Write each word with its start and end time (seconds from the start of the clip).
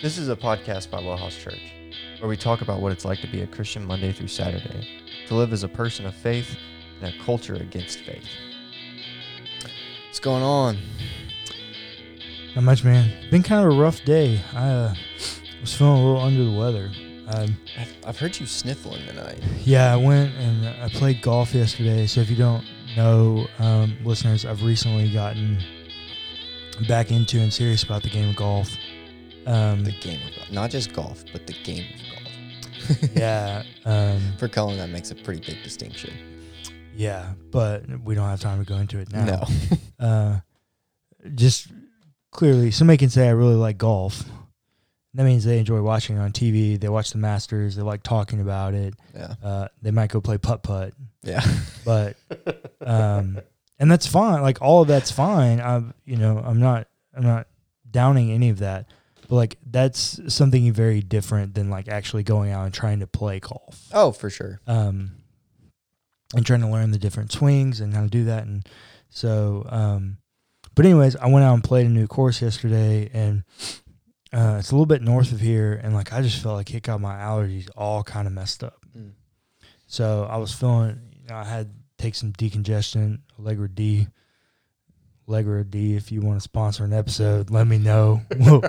This 0.00 0.16
is 0.16 0.28
a 0.28 0.36
podcast 0.36 0.92
by 0.92 1.02
House 1.02 1.36
Church, 1.36 1.72
where 2.20 2.28
we 2.28 2.36
talk 2.36 2.60
about 2.60 2.80
what 2.80 2.92
it's 2.92 3.04
like 3.04 3.20
to 3.20 3.26
be 3.26 3.40
a 3.40 3.48
Christian 3.48 3.84
Monday 3.84 4.12
through 4.12 4.28
Saturday, 4.28 4.86
to 5.26 5.34
live 5.34 5.52
as 5.52 5.64
a 5.64 5.68
person 5.68 6.06
of 6.06 6.14
faith 6.14 6.56
in 7.00 7.08
a 7.08 7.24
culture 7.24 7.56
against 7.56 7.98
faith. 8.02 8.24
What's 10.06 10.20
going 10.20 10.44
on? 10.44 10.78
Not 12.54 12.62
much, 12.62 12.84
man. 12.84 13.28
Been 13.32 13.42
kind 13.42 13.66
of 13.66 13.72
a 13.72 13.76
rough 13.76 14.04
day. 14.04 14.40
I 14.54 14.68
uh, 14.68 14.94
was 15.60 15.74
feeling 15.74 16.00
a 16.00 16.06
little 16.06 16.20
under 16.20 16.44
the 16.44 16.56
weather. 16.56 16.92
Um, 17.34 17.56
I've, 17.76 17.96
I've 18.06 18.18
heard 18.20 18.38
you 18.38 18.46
sniffling 18.46 19.04
tonight. 19.04 19.42
yeah, 19.64 19.92
I 19.92 19.96
went 19.96 20.32
and 20.36 20.64
I 20.80 20.90
played 20.90 21.22
golf 21.22 21.52
yesterday. 21.52 22.06
So 22.06 22.20
if 22.20 22.30
you 22.30 22.36
don't 22.36 22.64
know, 22.96 23.48
um, 23.58 23.96
listeners, 24.04 24.44
I've 24.44 24.62
recently 24.62 25.12
gotten 25.12 25.58
back 26.86 27.10
into 27.10 27.40
and 27.40 27.52
serious 27.52 27.82
about 27.82 28.04
the 28.04 28.10
game 28.10 28.28
of 28.28 28.36
golf. 28.36 28.70
Um, 29.48 29.84
The 29.84 29.92
game 29.92 30.20
of 30.28 30.34
golf. 30.36 30.50
Not 30.52 30.70
just 30.70 30.92
golf, 30.92 31.24
but 31.32 31.46
the 31.46 31.54
game 31.64 31.84
of 31.94 32.00
golf. 33.00 33.10
yeah, 33.14 33.62
um, 33.84 34.20
For 34.38 34.48
Cullen, 34.48 34.76
that 34.78 34.88
makes 34.90 35.10
a 35.10 35.14
pretty 35.14 35.40
big 35.40 35.62
distinction. 35.62 36.12
yeah, 36.96 37.32
but 37.50 37.84
we 38.04 38.14
don't 38.14 38.28
have 38.28 38.40
time 38.40 38.64
to 38.64 38.68
go 38.70 38.76
into 38.78 38.98
it 38.98 39.12
now. 39.12 39.24
No. 39.26 39.44
uh, 40.06 40.40
just 41.34 41.68
clearly, 42.30 42.70
somebody 42.70 42.96
can 42.96 43.10
say 43.10 43.26
I 43.28 43.32
really 43.32 43.56
like 43.56 43.78
golf. 43.78 44.24
That 45.14 45.24
means 45.24 45.44
they 45.44 45.58
enjoy 45.58 45.80
watching 45.82 46.16
it 46.16 46.20
on 46.20 46.32
TV. 46.32 46.78
They 46.78 46.88
watch 46.88 47.10
the 47.10 47.18
Masters. 47.18 47.74
They 47.76 47.82
like 47.82 48.02
talking 48.02 48.40
about 48.40 48.74
it. 48.74 48.94
yeah. 49.14 49.34
Uh, 49.42 49.68
they 49.82 49.90
might 49.90 50.10
go 50.10 50.20
play 50.20 50.38
putt 50.38 50.62
putt, 50.62 50.92
Yeah. 51.22 51.42
but 51.84 52.16
um, 52.80 53.40
and 53.78 53.90
that's 53.90 54.06
fine. 54.06 54.42
Like 54.42 54.62
all 54.62 54.82
of 54.82 54.88
that's 54.88 55.10
fine. 55.10 55.60
I'm, 55.60 55.92
you 56.04 56.16
know, 56.16 56.38
I'm 56.44 56.60
not, 56.60 56.86
I'm 57.14 57.24
not 57.24 57.48
downing 57.90 58.30
any 58.30 58.50
of 58.50 58.58
that. 58.60 58.86
But 59.28 59.36
like 59.36 59.58
that's 59.64 60.20
something 60.34 60.72
very 60.72 61.00
different 61.00 61.54
than 61.54 61.70
like 61.70 61.86
actually 61.88 62.22
going 62.22 62.50
out 62.50 62.64
and 62.64 62.74
trying 62.74 63.00
to 63.00 63.06
play 63.06 63.40
golf. 63.40 63.88
oh, 63.92 64.10
for 64.10 64.30
sure. 64.30 64.60
Um, 64.66 65.12
and 66.34 66.44
trying 66.44 66.60
to 66.60 66.68
learn 66.68 66.90
the 66.90 66.98
different 66.98 67.32
swings 67.32 67.80
and 67.80 67.94
how 67.94 68.02
to 68.02 68.08
do 68.08 68.24
that. 68.24 68.44
And 68.44 68.66
so, 69.08 69.66
um, 69.68 70.18
but 70.74 70.84
anyways, 70.84 71.16
I 71.16 71.28
went 71.28 71.44
out 71.44 71.54
and 71.54 71.64
played 71.64 71.86
a 71.86 71.90
new 71.90 72.06
course 72.06 72.42
yesterday, 72.42 73.10
and 73.12 73.44
uh, 74.32 74.56
it's 74.58 74.70
a 74.70 74.74
little 74.74 74.86
bit 74.86 75.02
north 75.02 75.32
of 75.32 75.40
here, 75.40 75.80
and 75.82 75.94
like 75.94 76.12
I 76.12 76.22
just 76.22 76.42
felt 76.42 76.56
like 76.56 76.72
it 76.74 76.82
got 76.82 77.00
my 77.00 77.14
allergies 77.14 77.68
all 77.76 78.02
kind 78.02 78.26
of 78.26 78.32
messed 78.32 78.62
up. 78.62 78.84
Mm. 78.96 79.12
So 79.86 80.26
I 80.30 80.36
was 80.36 80.52
feeling, 80.52 81.00
you 81.20 81.28
know, 81.28 81.36
I 81.36 81.44
had 81.44 81.70
to 81.70 82.02
take 82.02 82.14
some 82.14 82.32
decongestant, 82.32 83.20
Allegra 83.38 83.68
D. 83.68 84.08
Allegra 85.28 85.62
D, 85.64 85.94
if 85.94 86.10
you 86.10 86.20
want 86.22 86.38
to 86.38 86.40
sponsor 86.40 86.84
an 86.84 86.92
episode, 86.92 87.50
let 87.50 87.66
me 87.66 87.78
know. 87.78 88.22
We'll, 88.38 88.62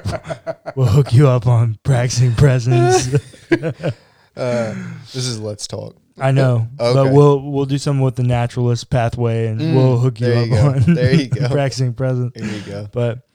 we'll 0.76 0.86
hook 0.88 1.14
you 1.14 1.28
up 1.28 1.48
on 1.48 1.78
practicing 1.84 2.34
presence. 2.36 3.16
Uh, 4.38 4.74
this 5.12 5.26
is 5.26 5.38
Let's 5.38 5.68
Talk. 5.68 5.98
I 6.18 6.32
know, 6.32 6.66
but 6.78 7.12
we'll 7.12 7.42
we'll 7.52 7.66
do 7.66 7.78
something 7.78 8.02
with 8.06 8.16
the 8.16 8.24
naturalist 8.24 8.90
pathway, 8.90 9.48
and 9.48 9.60
Mm, 9.60 9.76
we'll 9.76 9.98
hook 9.98 10.22
you 10.22 10.28
up 10.28 10.48
you 10.48 10.56
on 10.56 10.94
There 10.94 11.14
you 11.14 11.28
go. 11.28 11.50
practicing 11.50 11.94
present. 11.94 12.36
There 12.36 12.46
you 12.48 12.62
go. 12.62 12.88
But 12.94 13.28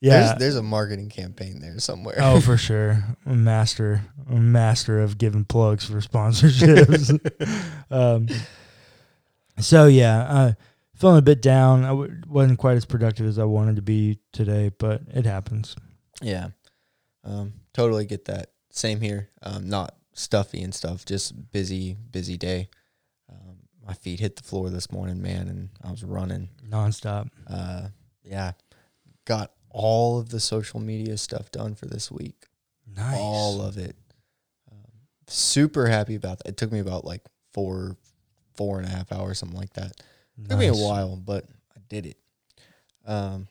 yeah, 0.00 0.20
There's, 0.20 0.38
there's 0.38 0.56
a 0.56 0.62
marketing 0.62 1.10
campaign 1.10 1.60
there 1.60 1.78
somewhere. 1.78 2.16
oh 2.20 2.40
for 2.40 2.56
sure, 2.56 3.04
a 3.24 3.34
master, 3.34 4.02
a 4.28 4.34
master 4.34 5.00
of 5.00 5.16
giving 5.16 5.44
plugs 5.44 5.84
for 5.84 6.00
sponsorships. 6.00 7.20
um, 7.92 8.26
so 9.60 9.86
yeah, 9.86 10.22
uh, 10.22 10.52
feeling 10.98 11.18
a 11.18 11.22
bit 11.22 11.40
down. 11.40 11.84
I 11.84 11.88
w- 11.88 12.20
wasn't 12.26 12.58
quite 12.58 12.76
as 12.76 12.84
productive 12.84 13.26
as 13.26 13.38
I 13.38 13.44
wanted 13.44 13.76
to 13.76 13.82
be 13.82 14.18
today, 14.32 14.70
but 14.76 15.02
it 15.08 15.24
happens. 15.26 15.76
Yeah. 16.20 16.48
Um, 17.24 17.54
totally 17.72 18.04
get 18.04 18.24
that. 18.26 18.52
Same 18.70 19.00
here. 19.00 19.30
Um, 19.42 19.68
not 19.68 19.94
stuffy 20.12 20.62
and 20.62 20.74
stuff, 20.74 21.04
just 21.04 21.52
busy, 21.52 21.96
busy 22.10 22.36
day. 22.36 22.68
Um, 23.30 23.58
my 23.86 23.94
feet 23.94 24.20
hit 24.20 24.36
the 24.36 24.42
floor 24.42 24.70
this 24.70 24.90
morning, 24.90 25.22
man, 25.22 25.48
and 25.48 25.68
I 25.82 25.90
was 25.90 26.04
running. 26.04 26.48
Nonstop. 26.68 27.28
Uh, 27.46 27.88
yeah. 28.24 28.52
Got 29.24 29.52
all 29.70 30.18
of 30.18 30.30
the 30.30 30.40
social 30.40 30.80
media 30.80 31.16
stuff 31.16 31.50
done 31.50 31.74
for 31.74 31.86
this 31.86 32.10
week. 32.10 32.46
Nice. 32.96 33.18
All 33.18 33.60
of 33.60 33.76
it. 33.78 33.96
Um, 34.70 34.90
super 35.26 35.86
happy 35.86 36.14
about 36.14 36.38
that. 36.38 36.48
It 36.48 36.56
took 36.56 36.72
me 36.72 36.80
about 36.80 37.04
like 37.04 37.22
four, 37.52 37.96
four 38.54 38.78
and 38.78 38.86
a 38.86 38.90
half 38.90 39.12
hours, 39.12 39.38
something 39.38 39.58
like 39.58 39.74
that. 39.74 39.92
Took 40.48 40.58
me 40.58 40.66
a 40.66 40.74
while, 40.74 41.16
but 41.16 41.44
I 41.76 41.80
did 41.88 42.06
it. 42.06 42.16
Um, 43.06 43.48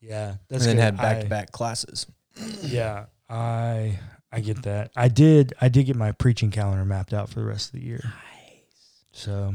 Yeah, 0.00 0.30
and 0.30 0.38
that's 0.48 0.64
then 0.66 0.76
good. 0.76 0.82
had 0.82 0.96
back 0.96 1.20
to 1.20 1.26
back 1.28 1.52
classes. 1.52 2.06
Yeah, 2.62 3.06
I 3.28 3.98
I 4.32 4.40
get 4.40 4.62
that. 4.64 4.90
I 4.96 5.08
did 5.08 5.54
I 5.60 5.68
did 5.68 5.84
get 5.86 5.96
my 5.96 6.12
preaching 6.12 6.50
calendar 6.50 6.84
mapped 6.84 7.12
out 7.14 7.28
for 7.30 7.40
the 7.40 7.46
rest 7.46 7.68
of 7.68 7.80
the 7.80 7.86
year. 7.86 8.00
Nice. 8.02 9.04
So 9.12 9.54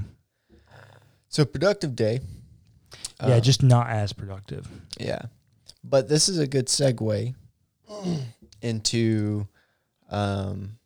So 1.27 1.45
productive 1.45 1.95
day. 1.95 2.21
yeah, 3.21 3.27
Uh, 3.35 3.39
just 3.41 3.61
not 3.61 3.89
as 3.89 4.13
productive. 4.13 4.67
yeah, 4.97 5.23
but 5.83 6.07
this 6.07 6.29
is 6.29 6.39
a 6.39 6.47
good 6.47 6.67
segue 6.67 7.35
into 8.61 9.47
um, 10.09 10.77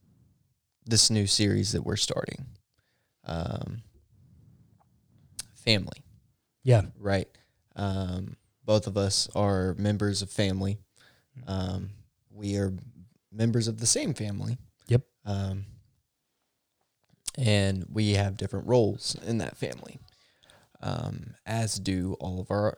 this 0.85 1.09
new 1.09 1.27
series 1.27 1.71
that 1.71 1.83
we're 1.85 1.95
starting. 1.95 2.45
Um, 3.25 3.83
family, 5.63 6.03
Yeah, 6.63 6.83
right? 6.99 7.27
Um, 7.75 8.35
both 8.65 8.87
of 8.87 8.97
us 8.97 9.27
are 9.35 9.73
members 9.77 10.21
of 10.21 10.29
family. 10.29 10.77
Um, 11.47 11.89
we 12.31 12.55
are 12.57 12.73
members 13.31 13.67
of 13.67 13.79
the 13.79 13.85
same 13.87 14.13
family. 14.13 14.57
Yep. 14.87 15.01
Um, 15.25 15.65
and 17.37 17.85
we 17.91 18.13
have 18.13 18.37
different 18.37 18.67
roles 18.67 19.15
in 19.25 19.39
that 19.39 19.57
family, 19.57 19.99
um, 20.81 21.33
as 21.45 21.79
do 21.79 22.15
all 22.19 22.39
of 22.39 22.51
our 22.51 22.77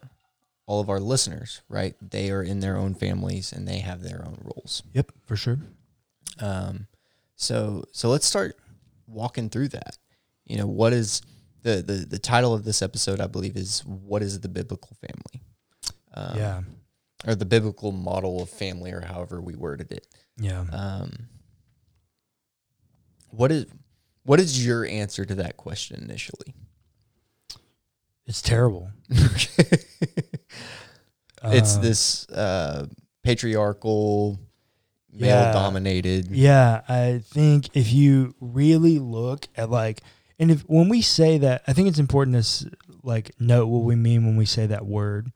all 0.66 0.80
of 0.80 0.90
our 0.90 1.00
listeners. 1.00 1.62
Right? 1.70 1.96
They 2.02 2.32
are 2.32 2.42
in 2.42 2.60
their 2.62 2.78
own 2.78 2.94
families 2.96 3.52
and 3.52 3.68
they 3.68 3.80
have 3.80 4.02
their 4.02 4.24
own 4.26 4.40
roles. 4.44 4.82
yep, 4.94 5.12
for 5.26 5.36
sure. 5.36 5.60
Um, 6.40 6.88
so 7.36 7.84
so 7.92 8.10
let's 8.10 8.26
start 8.26 8.56
walking 9.08 9.50
through 9.50 9.70
that. 9.70 9.98
You 10.46 10.58
know, 10.58 10.68
what 10.68 10.94
is 10.94 11.22
the 11.66 11.82
the 11.82 12.06
the 12.06 12.20
title 12.20 12.54
of 12.54 12.64
this 12.64 12.82
episode? 12.82 13.20
I 13.20 13.28
believe 13.28 13.58
is 13.58 13.82
what 13.86 14.22
is 14.22 14.40
the 14.40 14.48
biblical 14.48 14.96
family? 15.02 15.44
Um, 16.14 16.38
yeah, 16.38 16.62
or 17.28 17.36
the 17.36 17.46
biblical 17.46 17.92
model 17.92 18.42
of 18.42 18.50
family, 18.50 18.92
or 18.92 19.02
however 19.02 19.42
we 19.42 19.56
worded 19.56 19.92
it. 19.92 20.08
yeah. 20.38 20.64
Um, 20.72 21.28
what 23.32 23.52
is 23.52 23.66
what 24.24 24.40
is 24.40 24.66
your 24.66 24.86
answer 24.86 25.26
to 25.26 25.36
that 25.36 25.58
question 25.58 26.02
initially? 26.02 26.54
It's 28.28 28.42
terrible. 28.42 28.90
it's 29.10 29.60
Uh, 31.44 31.82
this 31.82 32.28
uh, 32.30 32.88
patriarchal, 33.24 34.40
male 35.14 35.54
dominated. 35.54 36.32
Yeah, 36.32 36.82
I 36.88 37.22
think 37.24 37.76
if 37.76 37.92
you 37.94 38.34
really 38.40 39.00
look 39.00 39.48
at 39.56 39.70
like, 39.70 40.02
and 40.40 40.52
if 40.52 40.62
when 40.62 40.90
we 40.90 41.02
say 41.02 41.38
that, 41.40 41.64
I 41.68 41.74
think 41.74 41.88
it's 41.88 42.00
important 42.00 42.44
to 42.44 42.72
like 43.04 43.32
note 43.40 43.68
what 43.68 43.84
we 43.84 43.96
mean 43.96 44.26
when 44.26 44.36
we 44.36 44.46
say 44.46 44.66
that 44.68 44.86
word. 44.86 45.32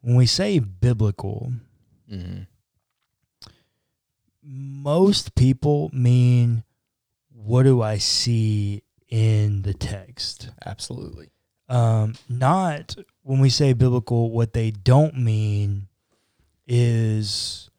When 0.00 0.16
we 0.16 0.26
say 0.26 0.58
biblical, 0.58 1.52
Mhm. 2.10 2.46
most 4.42 5.34
people 5.34 5.90
mean 5.92 6.64
what 7.30 7.64
do 7.64 7.82
I 7.82 7.98
see 7.98 8.82
in 9.08 9.62
the 9.62 9.74
text? 9.74 10.50
Absolutely. 10.64 11.30
Um, 11.68 12.14
not 12.28 12.94
when 13.22 13.40
we 13.40 13.50
say 13.50 13.72
biblical, 13.72 14.30
what 14.30 14.52
they 14.52 14.70
don't 14.70 15.16
mean 15.18 15.88
is 16.66 17.70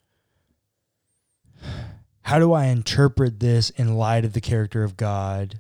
how 2.24 2.40
do 2.40 2.54
I 2.54 2.66
interpret 2.66 3.40
this 3.40 3.70
in 3.72 3.96
light 3.96 4.26
of 4.26 4.34
the 4.34 4.42
character 4.42 4.84
of 4.84 4.98
God, 4.98 5.60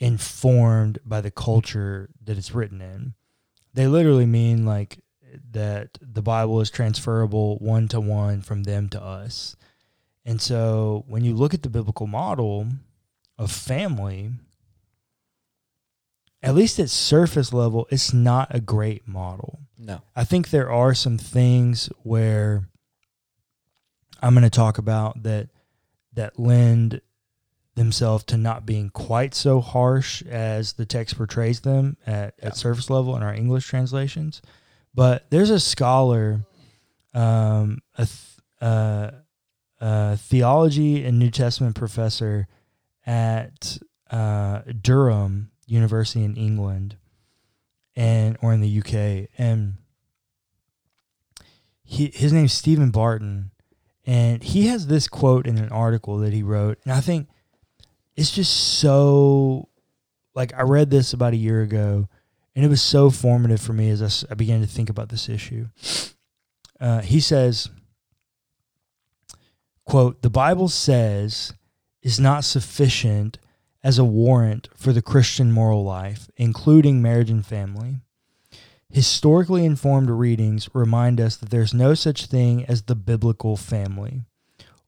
informed 0.00 0.98
by 1.04 1.20
the 1.20 1.30
culture 1.30 2.10
that 2.24 2.36
it's 2.36 2.54
written 2.54 2.80
in? 2.80 3.14
They 3.74 3.86
literally 3.86 4.26
mean 4.26 4.64
like 4.64 4.98
that 5.52 5.98
the 6.00 6.22
Bible 6.22 6.60
is 6.60 6.70
transferable 6.70 7.58
one 7.58 7.86
to 7.88 8.00
one 8.00 8.40
from 8.42 8.64
them 8.64 8.88
to 8.88 9.02
us. 9.02 9.54
And 10.24 10.40
so 10.40 11.04
when 11.06 11.24
you 11.24 11.34
look 11.34 11.54
at 11.54 11.62
the 11.62 11.68
biblical 11.68 12.06
model 12.06 12.66
of 13.38 13.52
family, 13.52 14.32
at 16.42 16.54
least 16.54 16.78
at 16.78 16.90
surface 16.90 17.52
level, 17.52 17.86
it's 17.90 18.12
not 18.12 18.54
a 18.54 18.60
great 18.60 19.06
model. 19.06 19.60
No. 19.78 20.02
I 20.16 20.24
think 20.24 20.50
there 20.50 20.70
are 20.70 20.94
some 20.94 21.18
things 21.18 21.90
where 22.02 22.64
I'm 24.22 24.34
going 24.34 24.44
to 24.44 24.50
talk 24.50 24.78
about 24.78 25.22
that 25.22 25.48
that 26.12 26.38
lend 26.38 27.00
themselves 27.76 28.24
to 28.24 28.36
not 28.36 28.66
being 28.66 28.90
quite 28.90 29.34
so 29.34 29.60
harsh 29.60 30.22
as 30.22 30.74
the 30.74 30.84
text 30.84 31.16
portrays 31.16 31.60
them 31.60 31.96
at, 32.06 32.34
Yeah. 32.38 32.46
at 32.48 32.56
surface 32.56 32.90
level 32.90 33.16
in 33.16 33.22
our 33.22 33.32
English 33.34 33.66
translations. 33.66 34.42
But 34.94 35.30
there's 35.30 35.50
a 35.50 35.60
scholar, 35.60 36.40
um, 37.14 37.78
a 37.96 38.06
th- 38.06 38.36
uh, 38.60 39.10
a 39.80 40.16
theology 40.18 41.04
and 41.06 41.18
New 41.18 41.30
Testament 41.30 41.74
professor 41.76 42.48
at 43.06 43.78
uh, 44.10 44.60
Durham 44.80 45.52
University 45.66 46.24
in 46.24 46.36
England, 46.36 46.96
and 47.96 48.36
or 48.42 48.52
in 48.52 48.60
the 48.60 48.78
UK, 48.80 49.30
and 49.38 49.76
he 51.82 52.10
his 52.14 52.32
name's 52.32 52.52
Stephen 52.52 52.90
Barton, 52.90 53.50
and 54.06 54.42
he 54.42 54.66
has 54.66 54.86
this 54.86 55.08
quote 55.08 55.46
in 55.46 55.58
an 55.58 55.70
article 55.70 56.18
that 56.18 56.32
he 56.32 56.42
wrote, 56.42 56.78
and 56.84 56.92
I 56.92 57.00
think 57.00 57.28
it's 58.16 58.30
just 58.30 58.78
so 58.78 59.68
like 60.34 60.52
I 60.54 60.62
read 60.62 60.90
this 60.90 61.12
about 61.12 61.32
a 61.32 61.38
year 61.38 61.62
ago, 61.62 62.08
and 62.54 62.64
it 62.64 62.68
was 62.68 62.82
so 62.82 63.10
formative 63.10 63.60
for 63.60 63.72
me 63.72 63.90
as 63.90 64.24
I 64.30 64.34
began 64.34 64.60
to 64.60 64.66
think 64.66 64.90
about 64.90 65.08
this 65.08 65.28
issue. 65.28 65.68
Uh, 66.78 67.00
he 67.00 67.20
says, 67.20 67.68
"quote 69.84 70.22
The 70.22 70.30
Bible 70.30 70.68
says 70.68 71.52
is 72.02 72.18
not 72.18 72.44
sufficient 72.44 73.38
as 73.82 73.98
a 73.98 74.04
warrant 74.04 74.68
for 74.74 74.92
the 74.92 75.02
Christian 75.02 75.52
moral 75.52 75.84
life, 75.84 76.30
including 76.36 77.02
marriage 77.02 77.30
and 77.30 77.44
family." 77.44 78.00
Historically 78.92 79.64
informed 79.64 80.10
readings 80.10 80.68
remind 80.74 81.20
us 81.20 81.36
that 81.36 81.50
there's 81.50 81.72
no 81.72 81.94
such 81.94 82.26
thing 82.26 82.64
as 82.64 82.82
the 82.82 82.96
biblical 82.96 83.56
family. 83.56 84.24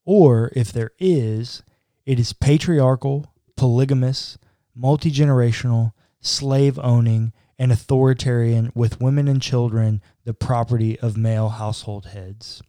Or, 0.04 0.50
if 0.56 0.72
there 0.72 0.90
is, 0.98 1.62
it 2.04 2.18
is 2.18 2.32
patriarchal, 2.32 3.32
polygamous, 3.56 4.38
multi 4.74 5.10
generational, 5.10 5.92
slave 6.20 6.78
owning, 6.78 7.32
and 7.58 7.70
authoritarian, 7.70 8.72
with 8.74 9.00
women 9.00 9.28
and 9.28 9.40
children 9.40 10.00
the 10.24 10.34
property 10.34 10.98
of 11.00 11.16
male 11.16 11.50
household 11.50 12.06
heads. 12.06 12.62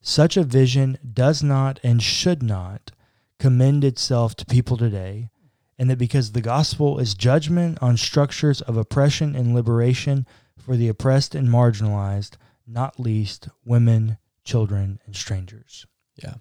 Such 0.00 0.36
a 0.36 0.44
vision 0.44 0.98
does 1.12 1.42
not 1.42 1.80
and 1.82 2.02
should 2.02 2.42
not 2.42 2.92
commend 3.38 3.84
itself 3.84 4.34
to 4.36 4.46
people 4.46 4.76
today, 4.76 5.30
and 5.78 5.90
that 5.90 5.98
because 5.98 6.32
the 6.32 6.40
gospel 6.40 6.98
is 6.98 7.14
judgment 7.14 7.78
on 7.80 7.96
structures 7.96 8.60
of 8.60 8.76
oppression 8.76 9.34
and 9.34 9.54
liberation 9.54 10.26
for 10.58 10.76
the 10.76 10.88
oppressed 10.88 11.34
and 11.34 11.48
marginalized, 11.48 12.36
not 12.66 13.00
least 13.00 13.48
women, 13.64 14.18
children, 14.44 15.00
and 15.06 15.16
strangers. 15.16 15.86
Yeah. 16.16 16.34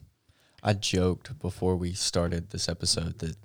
I 0.63 0.73
joked 0.73 1.37
before 1.39 1.75
we 1.75 1.93
started 1.93 2.49
this 2.49 2.69
episode 2.69 3.19
that 3.19 3.35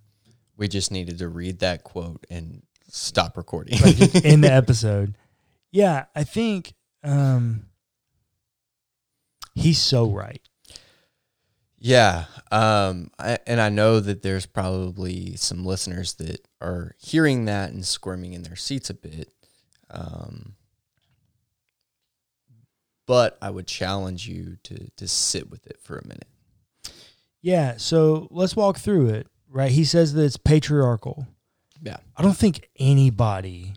we 0.56 0.68
just 0.68 0.92
needed 0.92 1.18
to 1.18 1.28
read 1.28 1.58
that 1.58 1.82
quote 1.82 2.24
and 2.30 2.62
stop 2.88 3.36
recording. 3.36 3.78
like 3.80 4.24
in 4.24 4.40
the 4.42 4.52
episode. 4.52 5.16
Yeah, 5.72 6.06
I 6.14 6.24
think 6.24 6.74
um, 7.02 7.66
he's 9.54 9.78
so 9.78 10.10
right. 10.10 10.40
yeah. 11.76 12.26
Um 12.50 13.10
I, 13.18 13.38
and 13.46 13.60
I 13.60 13.68
know 13.68 14.00
that 14.00 14.22
there's 14.22 14.46
probably 14.46 15.36
some 15.36 15.66
listeners 15.66 16.14
that 16.14 16.46
are 16.60 16.94
hearing 16.98 17.44
that 17.46 17.70
and 17.70 17.84
squirming 17.84 18.32
in 18.32 18.42
their 18.42 18.56
seats 18.56 18.90
a 18.90 18.94
bit. 18.94 19.32
Um 19.90 20.54
but 23.06 23.38
I 23.42 23.50
would 23.50 23.66
challenge 23.66 24.28
you 24.28 24.56
to 24.64 24.90
to 24.96 25.08
sit 25.08 25.50
with 25.50 25.66
it 25.66 25.78
for 25.82 25.98
a 25.98 26.06
minute. 26.06 26.28
Yeah, 27.40 27.76
so 27.76 28.28
let's 28.30 28.56
walk 28.56 28.78
through 28.78 29.08
it. 29.10 29.26
Right, 29.50 29.70
he 29.70 29.84
says 29.84 30.12
that 30.12 30.22
it's 30.24 30.36
patriarchal. 30.36 31.26
Yeah. 31.82 31.96
I 32.16 32.22
don't 32.22 32.36
think 32.36 32.68
anybody 32.78 33.74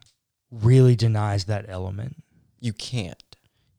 really 0.51 0.95
denies 0.95 1.45
that 1.45 1.65
element. 1.69 2.17
You 2.59 2.73
can't. 2.73 3.23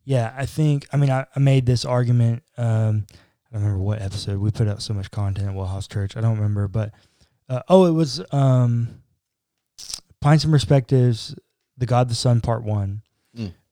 Yeah, 0.05 0.33
I 0.37 0.47
think. 0.47 0.87
I 0.93 0.97
mean, 0.97 1.11
I, 1.11 1.27
I 1.37 1.39
made 1.39 1.67
this 1.67 1.85
argument. 1.85 2.43
Um, 2.57 3.07
I 3.11 3.55
don't 3.55 3.63
remember 3.63 3.83
what 3.83 4.01
episode 4.01 4.39
we 4.39 4.51
put 4.51 4.69
out 4.69 4.83
so 4.83 4.95
much 4.95 5.11
content 5.11 5.49
at 5.49 5.55
Wellhouse 5.55 5.91
Church. 5.91 6.17
I 6.17 6.21
don't 6.21 6.37
remember, 6.37 6.67
but 6.67 6.93
uh, 7.49 7.63
oh, 7.69 7.85
it 7.85 7.93
was 7.93 8.23
um, 8.33 9.03
Pints 10.21 10.45
and 10.45 10.53
Perspectives, 10.53 11.35
The 11.77 11.87
God, 11.87 12.09
the 12.09 12.15
Son, 12.15 12.41
Part 12.41 12.65
One. 12.65 13.03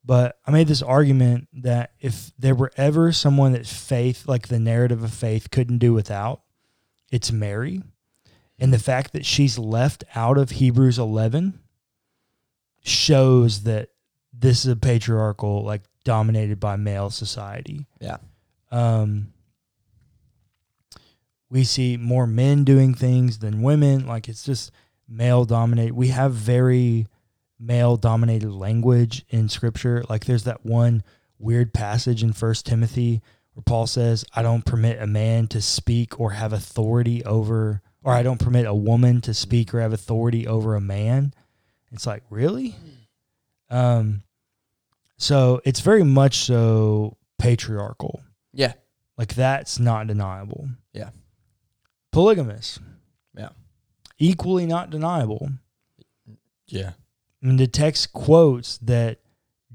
But 0.05 0.39
I 0.47 0.51
made 0.51 0.67
this 0.67 0.83
argument 0.83 1.49
that 1.53 1.93
if 2.01 2.33
there 2.39 2.55
were 2.55 2.73
ever 2.77 3.13
someone 3.13 3.53
that 3.53 3.67
faith, 3.67 4.27
like 4.27 4.49
the 4.49 4.59
narrative 4.59 5.03
of 5.03 5.13
faith, 5.13 5.51
couldn't 5.51 5.79
do 5.79 5.93
without, 5.93 6.41
it's 7.13 7.31
Mary, 7.31 7.83
and 8.59 8.73
the 8.73 8.79
fact 8.79 9.13
that 9.13 9.27
she's 9.27 9.59
left 9.59 10.05
out 10.15 10.39
of 10.39 10.51
Hebrews 10.51 10.99
eleven 10.99 11.61
shows 12.83 13.65
that 13.65 13.91
this 14.33 14.65
is 14.65 14.73
a 14.73 14.77
patriarchal, 14.77 15.65
like 15.65 15.83
dominated 16.05 16.59
by 16.59 16.77
male 16.77 17.11
society. 17.11 17.87
Yeah. 18.01 18.17
Um, 18.71 19.35
we 21.51 21.65
see 21.65 21.97
more 21.99 22.27
men 22.27 22.65
doing 22.65 22.95
things 22.95 23.41
than 23.41 23.61
women. 23.61 24.07
Like 24.07 24.29
it's 24.29 24.45
just 24.45 24.71
male 25.07 25.45
dominated. 25.45 25.93
We 25.95 26.09
have 26.09 26.33
very 26.33 27.07
male 27.61 27.97
dominated 27.97 28.51
language 28.51 29.25
in 29.29 29.49
scripture. 29.49 30.03
Like 30.09 30.25
there's 30.25 30.45
that 30.45 30.65
one 30.65 31.03
weird 31.39 31.73
passage 31.73 32.23
in 32.23 32.33
First 32.33 32.67
Timothy 32.67 33.23
where 33.55 33.63
Paul 33.63 33.87
says, 33.87 34.25
I 34.35 34.43
don't 34.43 34.65
permit 34.65 35.01
a 35.01 35.07
man 35.07 35.47
to 35.49 35.61
speak 35.61 36.19
or 36.19 36.31
have 36.31 36.53
authority 36.53 37.25
over, 37.25 37.83
or 38.03 38.13
I 38.13 38.23
don't 38.23 38.41
permit 38.41 38.67
a 38.67 38.75
woman 38.75 39.21
to 39.23 39.35
speak 39.35 39.75
or 39.75 39.81
have 39.81 39.93
authority 39.93 40.47
over 40.47 40.75
a 40.75 40.81
man. 40.81 41.35
It's 41.93 42.07
like, 42.07 42.23
really? 42.31 42.77
Um, 43.69 44.23
so 45.19 45.61
it's 45.65 45.81
very 45.81 46.05
much 46.05 46.39
so 46.39 47.17
patriarchal. 47.39 48.23
Yeah. 48.53 48.73
Like 49.19 49.35
that's 49.35 49.79
not 49.79 50.07
deniable. 50.07 50.69
Yeah. 50.93 51.11
Polygamous. 52.13 52.79
Yeah. 53.37 53.51
Equally 54.19 54.67
not 54.67 54.91
deniable. 54.91 55.51
Yeah. 56.67 56.93
I 57.43 57.47
mean, 57.47 57.57
the 57.57 57.67
text 57.67 58.13
quotes 58.13 58.79
that 58.79 59.21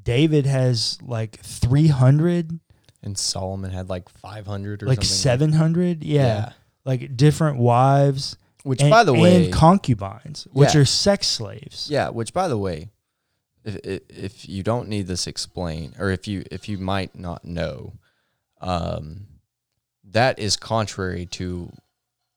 David 0.01 0.45
has 0.45 1.00
like 1.01 1.39
300, 1.39 2.59
And 3.01 3.17
Solomon 3.17 3.71
had 3.71 3.89
like 3.89 4.07
500 4.09 4.83
or 4.83 4.88
like 4.88 5.03
something. 5.03 5.51
700. 5.51 6.03
Yeah. 6.03 6.51
Like 6.83 7.17
different 7.17 7.57
wives. 7.57 8.38
Which, 8.63 8.81
and, 8.81 8.89
by 8.89 9.03
the 9.03 9.13
way, 9.13 9.45
and 9.45 9.53
concubines, 9.53 10.48
which 10.51 10.74
Yeah. 10.74 10.81
are 10.81 10.86
sex 10.86 11.27
slaves. 11.27 11.88
yeah. 11.89 12.10
Which, 12.10 12.34
by 12.34 12.48
the 12.48 12.57
way, 12.57 12.89
if, 13.63 13.75
if 13.84 14.01
if 14.10 14.50
you 14.50 14.63
don't 14.63 14.88
need 14.89 15.05
this 15.07 15.27
explained, 15.27 15.95
or 16.00 16.10
if 16.10 16.27
you 16.27 16.43
if 16.51 16.67
you 16.67 16.79
might 16.79 17.15
not 17.15 17.45
know, 17.45 17.93
um, 18.62 19.27
that 20.03 20.39
is 20.39 20.55
contrary 20.57 21.25
to 21.27 21.72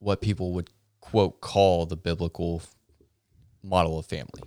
what 0.01 0.21
people 0.21 0.53
would 0.53 0.69
quote 1.01 1.41
call 1.41 1.87
the 1.87 1.97
biblical 1.97 2.61
model 3.63 3.99
of 3.99 4.05
family. 4.07 4.43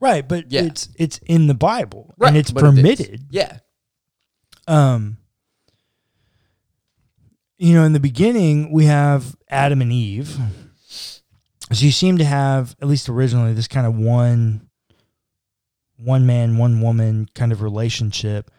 Right. 0.00 0.26
But 0.26 0.50
Yeah. 0.50 0.62
it's 0.62 0.88
it's 0.96 1.18
in 1.26 1.46
the 1.46 1.54
Bible 1.54 2.14
Right, 2.18 2.28
and 2.28 2.36
it's 2.36 2.50
but 2.50 2.64
it 2.64 2.66
permitted. 2.74 3.26
Yeah. 3.30 3.58
um 4.66 5.18
you 7.58 7.74
know 7.74 7.84
in 7.84 7.92
the 7.92 8.00
beginning 8.00 8.70
we 8.72 8.86
have 8.86 9.36
adam 9.50 9.82
and 9.82 9.92
eve 9.92 10.36
so 10.86 11.20
you 11.84 11.90
seem 11.92 12.18
to 12.18 12.24
have 12.24 12.74
at 12.80 12.88
least 12.88 13.08
originally 13.08 13.52
this 13.52 13.68
kind 13.68 13.86
of 13.86 13.94
one 13.96 14.68
one 15.98 16.24
man 16.26 16.56
one 16.56 16.80
woman 16.80 17.28
kind 17.34 17.52
of 17.52 17.60
relationship 17.62 18.50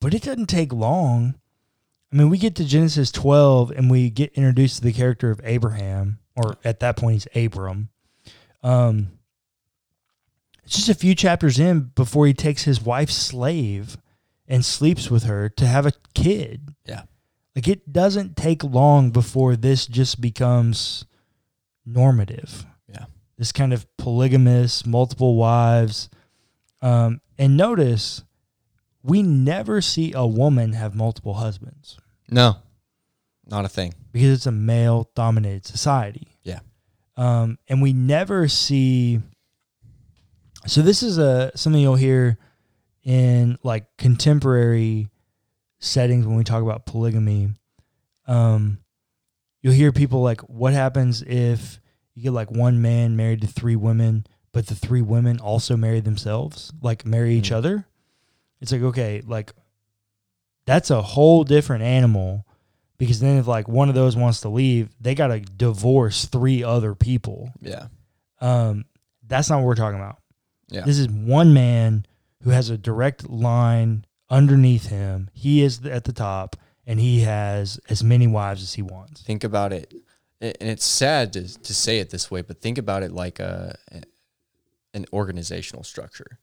but 0.00 0.14
it 0.14 0.22
doesn't 0.22 0.46
take 0.46 0.72
long 0.72 1.34
i 2.12 2.16
mean 2.16 2.30
we 2.30 2.38
get 2.38 2.54
to 2.54 2.64
genesis 2.64 3.10
12 3.10 3.72
and 3.72 3.90
we 3.90 4.10
get 4.10 4.32
introduced 4.34 4.76
to 4.76 4.82
the 4.82 4.92
character 4.92 5.30
of 5.30 5.40
abraham 5.44 6.18
or 6.36 6.56
at 6.64 6.78
that 6.80 6.96
point 6.96 7.14
he's 7.14 7.44
abram 7.44 7.88
um 8.62 9.08
it's 10.64 10.74
just 10.76 10.88
a 10.88 10.94
few 10.94 11.14
chapters 11.14 11.58
in 11.58 11.90
before 11.94 12.26
he 12.26 12.34
takes 12.34 12.64
his 12.64 12.80
wife's 12.82 13.14
slave 13.16 13.96
and 14.48 14.64
sleeps 14.64 15.10
with 15.10 15.24
her 15.24 15.48
to 15.48 15.66
have 15.66 15.86
a 15.86 15.92
kid. 16.14 16.74
Yeah. 16.86 17.02
Like 17.56 17.68
it 17.68 17.92
doesn't 17.92 18.36
take 18.36 18.62
long 18.64 19.10
before 19.10 19.56
this 19.56 19.86
just 19.86 20.20
becomes 20.20 21.04
normative. 21.84 22.64
Yeah. 22.88 23.06
This 23.38 23.52
kind 23.52 23.72
of 23.72 23.86
polygamous, 23.96 24.86
multiple 24.86 25.36
wives. 25.36 26.08
Um, 26.80 27.20
and 27.38 27.56
notice 27.56 28.22
we 29.02 29.22
never 29.22 29.80
see 29.80 30.12
a 30.14 30.26
woman 30.26 30.72
have 30.74 30.94
multiple 30.94 31.34
husbands 31.34 31.98
No. 32.28 32.56
Not 33.46 33.64
a 33.64 33.68
thing. 33.68 33.92
because 34.12 34.30
it's 34.30 34.46
a 34.46 34.52
male 34.52 35.10
dominated 35.14 35.66
society. 35.66 36.28
Yeah. 36.44 36.60
Um, 37.16 37.58
and 37.68 37.82
we 37.82 37.92
never 37.92 38.48
see. 38.48 39.20
So 40.66 40.82
this 40.82 41.02
is 41.02 41.18
a 41.18 41.50
something 41.56 41.80
you'll 41.82 41.96
hear 41.96 42.38
in 43.04 43.58
like 43.62 43.84
contemporary 43.98 45.08
settings 45.80 46.26
when 46.26 46.36
we 46.36 46.44
talk 46.44 46.62
about 46.62 46.86
polygamy. 46.86 47.50
Um, 48.26 48.78
you'll 49.60 49.72
hear 49.72 49.92
people 49.92 50.22
like, 50.22 50.40
"What 50.42 50.72
happens 50.72 51.22
if 51.22 51.80
you 52.14 52.22
get 52.24 52.32
like 52.32 52.50
one 52.50 52.80
man 52.80 53.16
married 53.16 53.40
to 53.40 53.46
three 53.48 53.76
women, 53.76 54.24
but 54.52 54.66
the 54.68 54.74
three 54.74 55.02
women 55.02 55.40
also 55.40 55.76
marry 55.76 56.00
themselves, 56.00 56.72
like 56.80 57.04
marry 57.04 57.34
each 57.34 57.50
Mm. 57.50 57.56
other?" 57.56 57.86
It's 58.60 58.70
like 58.70 58.82
okay, 58.82 59.22
like 59.26 59.52
that's 60.64 60.90
a 60.90 61.02
whole 61.02 61.42
different 61.42 61.82
animal 61.82 62.46
because 62.98 63.18
then 63.18 63.38
if 63.38 63.48
like 63.48 63.66
one 63.66 63.88
of 63.88 63.96
those 63.96 64.16
wants 64.16 64.42
to 64.42 64.48
leave, 64.48 64.94
they 65.00 65.16
got 65.16 65.26
to 65.28 65.40
divorce 65.40 66.26
three 66.26 66.62
other 66.62 66.94
people. 66.94 67.50
Yeah. 67.60 67.88
Um, 68.40 68.84
that's 69.26 69.50
not 69.50 69.56
what 69.56 69.66
we're 69.66 69.74
talking 69.74 69.98
about. 69.98 70.21
Yeah. 70.72 70.82
This 70.84 70.98
is 70.98 71.08
one 71.08 71.52
man 71.52 72.06
who 72.42 72.50
has 72.50 72.70
a 72.70 72.78
direct 72.78 73.28
line 73.28 74.04
underneath 74.30 74.86
him. 74.88 75.30
He 75.32 75.62
is 75.62 75.84
at 75.86 76.04
the 76.04 76.12
top, 76.12 76.56
and 76.86 76.98
he 76.98 77.20
has 77.20 77.78
as 77.88 78.02
many 78.02 78.26
wives 78.26 78.62
as 78.62 78.72
he 78.74 78.82
wants. 78.82 79.22
Think 79.22 79.44
about 79.44 79.72
it, 79.72 79.92
and 80.40 80.56
it's 80.60 80.84
sad 80.84 81.32
to 81.34 81.46
to 81.62 81.74
say 81.74 81.98
it 82.00 82.10
this 82.10 82.30
way, 82.30 82.42
but 82.42 82.60
think 82.60 82.78
about 82.78 83.02
it 83.02 83.12
like 83.12 83.38
a 83.38 83.76
an 84.94 85.06
organizational 85.12 85.84
structure, 85.84 86.38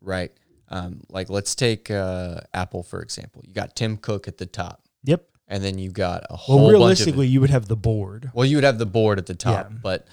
right? 0.00 0.32
Um, 0.68 1.00
like 1.08 1.28
let's 1.30 1.54
take 1.54 1.90
uh, 1.90 2.40
Apple 2.54 2.82
for 2.82 3.02
example. 3.02 3.42
You 3.46 3.52
got 3.54 3.74
Tim 3.74 3.96
Cook 3.96 4.28
at 4.28 4.38
the 4.38 4.46
top, 4.46 4.82
Yep. 5.04 5.26
and 5.48 5.64
then 5.64 5.78
you 5.78 5.90
got 5.90 6.24
a 6.30 6.36
whole 6.36 6.60
Well, 6.62 6.70
realistically, 6.70 7.26
you 7.26 7.40
would 7.40 7.50
have 7.50 7.66
the 7.66 7.76
board 7.76 8.30
Well, 8.34 8.46
you 8.46 8.56
would 8.56 8.64
have 8.64 8.78
the 8.78 8.86
board 8.86 9.18
at 9.18 9.26
the 9.26 9.34
top, 9.34 9.70
Yeah. 9.70 9.76
but 9.82 10.06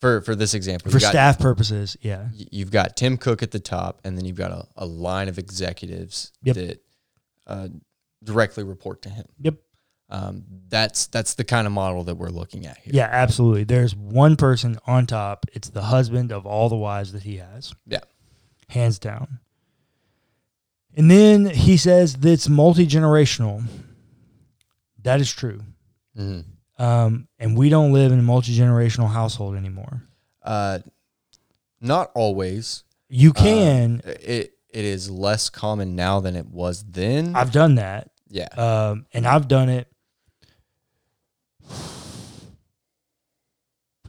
for 0.00 0.20
for 0.22 0.34
this 0.34 0.54
example, 0.54 0.90
for 0.90 0.98
got, 0.98 1.10
staff 1.10 1.38
purposes. 1.38 1.96
Yeah. 2.00 2.28
you've 2.32 2.70
got 2.70 2.96
Tim 2.96 3.16
Cook 3.16 3.42
at 3.42 3.50
the 3.50 3.60
top, 3.60 4.00
and 4.04 4.16
then 4.16 4.24
you've 4.24 4.36
got 4.36 4.50
a, 4.50 4.66
a 4.76 4.86
line 4.86 5.28
of 5.28 5.38
executives 5.38 6.32
Yep. 6.42 6.56
that 6.56 6.80
uh, 7.46 7.68
directly 8.24 8.64
report 8.64 9.02
to 9.02 9.08
him. 9.10 9.26
Yep. 9.40 9.54
Um, 10.12 10.44
that's 10.68 11.06
that's 11.06 11.34
the 11.34 11.44
kind 11.44 11.66
of 11.68 11.72
model 11.72 12.02
that 12.04 12.16
we're 12.16 12.30
looking 12.30 12.66
at 12.66 12.78
here. 12.78 12.92
Yeah, 12.94 13.08
absolutely. 13.10 13.62
There's 13.64 13.94
one 13.94 14.36
person 14.36 14.78
on 14.86 15.06
top. 15.06 15.46
It's 15.52 15.68
the 15.68 15.82
husband 15.82 16.32
of 16.32 16.46
all 16.46 16.68
the 16.68 16.76
wives 16.76 17.12
that 17.12 17.22
he 17.22 17.36
has. 17.36 17.72
Yeah. 17.86 18.00
Hands 18.68 18.98
down. 18.98 19.38
And 20.96 21.08
then 21.10 21.46
he 21.46 21.76
says 21.76 22.14
that 22.16 22.28
it's 22.32 22.48
multi 22.48 22.86
generational. 22.86 23.64
That 25.02 25.20
is 25.20 25.30
true. 25.32 25.60
Mhm. 26.18 26.44
Um, 26.80 27.28
and 27.38 27.56
we 27.58 27.68
don't 27.68 27.92
live 27.92 28.10
in 28.10 28.18
a 28.18 28.22
multi 28.22 28.56
generational 28.56 29.08
household 29.10 29.54
anymore. 29.56 30.02
Uh, 30.42 30.78
not 31.80 32.10
always. 32.14 32.84
You 33.08 33.30
Uh, 33.30 33.42
can. 33.42 34.02
it 34.04 34.54
it 34.70 34.84
is 34.84 35.10
less 35.10 35.50
common 35.50 35.94
now 35.96 36.20
than 36.20 36.36
it 36.36 36.46
was 36.46 36.82
then. 36.88 37.34
I've 37.36 37.52
done 37.52 37.74
that. 37.74 38.10
yeah. 38.28 38.46
Um, 38.56 39.06
and 39.12 39.26
I've 39.26 39.46
done 39.48 39.68
it. 39.68 39.88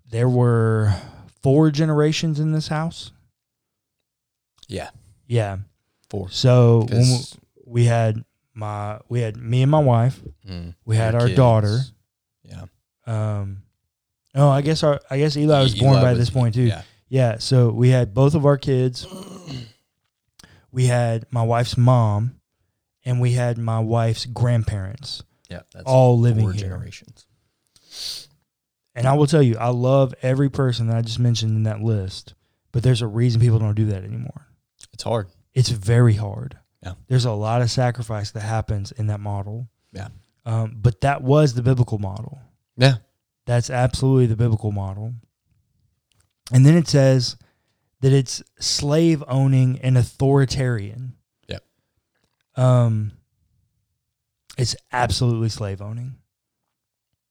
There 0.09 0.29
were 0.29 0.93
four 1.41 1.71
generations 1.71 2.39
in 2.39 2.51
this 2.51 2.67
house. 2.67 3.11
yeah. 4.67 4.89
Yeah. 5.27 5.57
Four. 6.09 6.29
So 6.29 6.87
we, 6.91 7.17
we 7.65 7.85
had 7.85 8.25
my 8.53 8.99
we 9.07 9.21
had 9.21 9.37
me 9.37 9.61
and 9.61 9.71
my 9.71 9.79
wife. 9.79 10.19
mm, 10.47 10.75
We 10.85 10.97
had 10.97 11.15
our 11.15 11.27
kids. 11.27 11.37
daughter. 11.37 11.79
Um, 13.07 13.63
oh, 14.35 14.49
I 14.49 14.61
guess 14.61 14.83
our 14.83 14.99
I 15.09 15.17
guess 15.17 15.35
Eli 15.37 15.61
was 15.61 15.75
born 15.75 15.93
Eli 15.93 16.01
by 16.01 16.09
was- 16.11 16.19
this 16.19 16.29
point 16.29 16.55
too. 16.55 16.63
Yeah. 16.63 16.83
Yeah. 17.09 17.37
So 17.39 17.69
we 17.71 17.89
had 17.89 18.13
both 18.13 18.35
of 18.35 18.45
our 18.45 18.57
kids. 18.57 19.05
We 20.73 20.85
had 20.85 21.25
my 21.31 21.43
wife's 21.43 21.75
mom, 21.75 22.39
and 23.03 23.19
we 23.19 23.31
had 23.33 23.57
my 23.57 23.79
wife's 23.79 24.25
grandparents 24.25 25.21
Yeah. 25.49 25.63
That's 25.73 25.83
all 25.85 26.17
living 26.17 26.43
four 26.45 26.53
here. 26.53 26.61
generations. 26.69 27.27
And 28.95 29.05
I 29.05 29.13
will 29.15 29.27
tell 29.27 29.41
you, 29.41 29.57
I 29.57 29.67
love 29.69 30.13
every 30.21 30.49
person 30.49 30.87
that 30.87 30.95
I 30.97 31.01
just 31.01 31.19
mentioned 31.19 31.57
in 31.57 31.63
that 31.63 31.81
list. 31.81 32.35
But 32.71 32.83
there's 32.83 33.01
a 33.01 33.07
reason 33.07 33.41
people 33.41 33.59
don't 33.59 33.75
do 33.75 33.87
that 33.87 34.03
anymore. 34.05 34.47
It's 34.93 35.03
hard. 35.03 35.27
It's 35.53 35.67
very 35.69 36.13
hard. 36.13 36.57
Yeah. 36.81 36.93
There's 37.09 37.25
a 37.25 37.31
lot 37.33 37.61
of 37.61 37.69
sacrifice 37.69 38.31
that 38.31 38.39
happens 38.41 38.93
in 38.93 39.07
that 39.07 39.19
model. 39.19 39.67
Yeah. 39.91 40.07
Um, 40.45 40.77
but 40.81 41.01
that 41.01 41.21
was 41.21 41.53
the 41.53 41.61
biblical 41.61 41.99
model. 41.99 42.39
Yeah. 42.81 42.95
That's 43.45 43.69
absolutely 43.69 44.25
the 44.25 44.35
biblical 44.35 44.71
model. 44.71 45.13
And 46.51 46.65
then 46.65 46.75
it 46.75 46.87
says 46.87 47.37
that 48.01 48.11
it's 48.11 48.43
slave 48.59 49.23
owning 49.27 49.79
and 49.81 49.97
authoritarian. 49.97 51.13
Yeah. 51.47 51.59
Um, 52.55 53.13
it's 54.57 54.75
absolutely 54.91 55.49
slave 55.49 55.81
owning. 55.81 56.15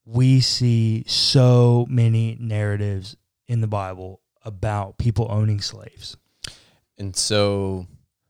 We 0.04 0.40
see 0.40 1.04
so 1.06 1.86
many 1.88 2.36
narratives 2.40 3.16
in 3.48 3.60
the 3.60 3.66
Bible 3.66 4.20
about 4.44 4.98
people 4.98 5.26
owning 5.30 5.60
slaves. 5.60 6.16
And 6.96 7.14
so 7.14 7.86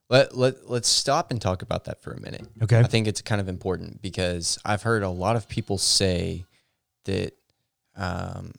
let 0.09 0.37
let 0.37 0.69
let's 0.69 0.89
stop 0.89 1.31
and 1.31 1.41
talk 1.41 1.63
about 1.63 1.85
that 1.85 2.03
for 2.03 2.13
a 2.13 2.21
minute. 2.21 2.47
Okay. 2.63 2.79
I 2.79 2.83
think 2.83 3.07
it's 3.07 3.23
kind 3.23 3.41
of 3.41 3.49
important 3.49 4.03
because 4.03 4.59
I've 4.65 4.83
heard 4.83 5.03
a 5.03 5.09
lot 5.09 5.37
of 5.37 5.49
people 5.49 5.79
say 5.79 6.45
that 7.11 7.33
um, 7.97 8.53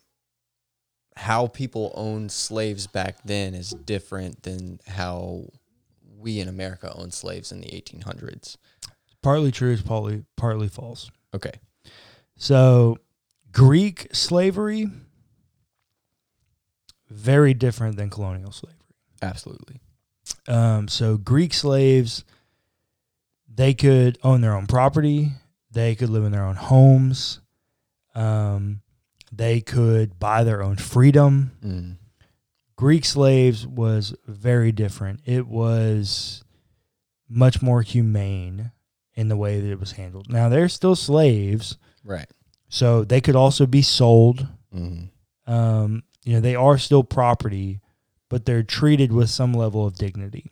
how 1.15 1.47
people 1.47 1.91
owned 1.95 2.31
slaves 2.31 2.87
back 2.87 3.17
then 3.23 3.53
is 3.53 3.71
different 3.71 4.43
than 4.43 4.79
how 4.87 5.45
we 6.19 6.39
in 6.39 6.47
America 6.47 6.93
owned 6.95 7.13
slaves 7.13 7.51
in 7.51 7.61
the 7.61 7.67
1800s. 7.67 8.57
Partly 9.21 9.51
true 9.51 9.71
is 9.71 9.81
partly 9.81 10.23
partly 10.35 10.67
false. 10.67 11.11
Okay. 11.33 11.53
So, 12.37 12.97
Greek 13.51 14.07
slavery 14.13 14.87
very 17.11 17.53
different 17.53 17.97
than 17.97 18.09
colonial 18.09 18.51
slavery. 18.51 18.77
Absolutely. 19.21 19.79
Um, 20.47 20.87
so 20.87 21.17
Greek 21.17 21.53
slaves, 21.53 22.23
they 23.53 23.73
could 23.73 24.17
own 24.23 24.41
their 24.41 24.55
own 24.55 24.65
property. 24.65 25.31
They 25.71 25.95
could 25.95 26.09
live 26.09 26.23
in 26.23 26.31
their 26.31 26.45
own 26.45 26.55
homes. 26.55 27.40
Um, 28.15 28.81
they 29.31 29.61
could 29.61 30.19
buy 30.19 30.43
their 30.43 30.61
own 30.61 30.75
freedom. 30.75 31.51
Mm. 31.63 31.97
Greek 32.75 33.05
slaves 33.05 33.65
was 33.67 34.15
very 34.27 34.71
different. 34.71 35.21
It 35.25 35.47
was 35.47 36.43
much 37.29 37.61
more 37.61 37.81
humane 37.81 38.71
in 39.13 39.27
the 39.29 39.37
way 39.37 39.59
that 39.59 39.69
it 39.71 39.79
was 39.79 39.93
handled. 39.93 40.29
Now 40.29 40.49
they're 40.49 40.67
still 40.69 40.95
slaves, 40.95 41.77
Right. 42.03 42.29
so 42.69 43.03
they 43.03 43.21
could 43.21 43.35
also 43.35 43.65
be 43.65 43.81
sold. 43.81 44.47
Mm. 44.73 45.09
Um, 45.47 46.03
you 46.25 46.33
know, 46.33 46.39
they 46.41 46.55
are 46.55 46.77
still 46.77 47.03
property, 47.03 47.79
but 48.29 48.45
they're 48.45 48.63
treated 48.63 49.11
with 49.11 49.29
some 49.29 49.53
level 49.53 49.85
of 49.85 49.95
dignity. 49.95 50.51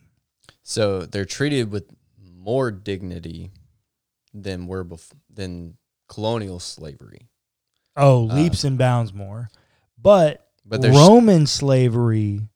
So 0.62 1.04
they're 1.04 1.24
treated 1.24 1.70
with 1.70 1.90
more 2.22 2.70
dignity 2.70 3.50
than 4.32 4.66
were 4.66 4.84
bef- 4.84 5.12
than 5.28 5.76
colonial 6.08 6.60
slavery. 6.60 7.28
Oh, 8.00 8.28
Uh, 8.28 8.34
leaps 8.34 8.64
and 8.64 8.76
bounds 8.78 9.12
more. 9.14 9.48
But, 10.00 10.46
But 10.64 10.80
there's 10.82 10.96
Roman 10.96 11.46
slavery 11.46 12.48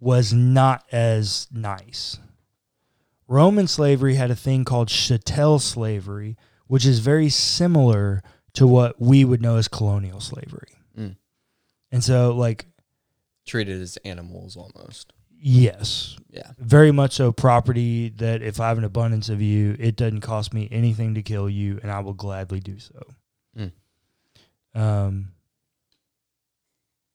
was 0.00 0.32
not 0.32 0.84
as 0.92 1.46
nice. 1.52 2.18
Roman 3.28 3.66
slavery 3.66 4.14
had 4.16 4.30
a 4.30 4.36
thing 4.36 4.64
called 4.64 4.88
chattel 4.88 5.58
slavery, 5.58 6.36
which 6.66 6.84
is 6.84 6.98
very 7.00 7.28
similar 7.28 8.22
to 8.54 8.66
what 8.66 9.00
we 9.00 9.24
would 9.24 9.40
know 9.40 9.56
as 9.56 9.68
colonial 9.68 10.20
slavery. 10.20 10.78
Mm. 10.98 11.16
And 11.90 12.04
so, 12.04 12.34
like, 12.36 12.66
treated 13.46 13.80
as 13.80 13.96
animals 14.04 14.56
almost. 14.56 15.12
yes, 15.44 16.16
Yeah. 16.30 16.52
very 16.58 16.92
much 16.92 17.14
so 17.14 17.32
property 17.32 18.10
that 18.10 18.42
if 18.42 18.60
I 18.60 18.68
have 18.68 18.78
an 18.78 18.84
abundance 18.84 19.28
of 19.28 19.40
you, 19.42 19.74
it 19.80 19.96
doesn't 19.96 20.20
cost 20.20 20.54
me 20.54 20.68
anything 20.70 21.14
to 21.14 21.22
kill 21.22 21.48
you, 21.50 21.80
and 21.82 21.90
I 21.90 21.98
will 22.00 22.12
gladly 22.14 22.60
do 22.60 22.78
so. 22.78 23.02
Um, 24.74 25.28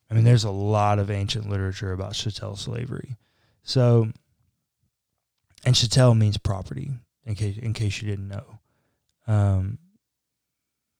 I 0.09 0.13
mean, 0.13 0.23
there's 0.23 0.43
a 0.45 0.51
lot 0.51 0.99
of 0.99 1.11
ancient 1.11 1.49
literature 1.49 1.91
about 1.91 2.13
chattel 2.13 2.55
slavery. 2.55 3.17
So, 3.63 4.11
and 5.65 5.75
chattel 5.75 6.15
means 6.15 6.37
property. 6.37 6.91
In 7.25 7.35
case 7.35 7.57
in 7.57 7.73
case 7.73 8.01
you 8.01 8.09
didn't 8.09 8.29
know, 8.29 8.59
um, 9.27 9.79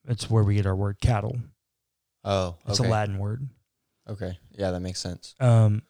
it's 0.08 0.30
where 0.30 0.44
we 0.44 0.56
get 0.56 0.66
our 0.66 0.76
word 0.76 1.00
cattle. 1.00 1.38
Oh, 2.26 2.58
It's 2.68 2.80
a 2.80 2.84
Latin 2.84 3.18
word. 3.18 3.48
Okay. 4.10 4.38
Yeah, 4.52 4.72
that 4.72 4.82
makes 4.82 5.00
sense. 5.00 5.36
Um, 5.40 5.84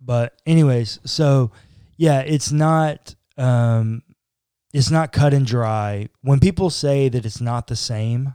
but 0.00 0.38
anyways, 0.44 0.98
so 1.04 1.52
yeah, 1.96 2.20
it's 2.20 2.52
not 2.52 3.14
um, 3.38 4.02
it's 4.74 4.90
not 4.90 5.12
cut 5.12 5.32
and 5.32 5.46
dry. 5.46 6.08
When 6.20 6.40
people 6.40 6.68
say 6.68 7.08
that 7.08 7.24
it's 7.24 7.40
not 7.40 7.66
the 7.68 7.76
same, 7.76 8.34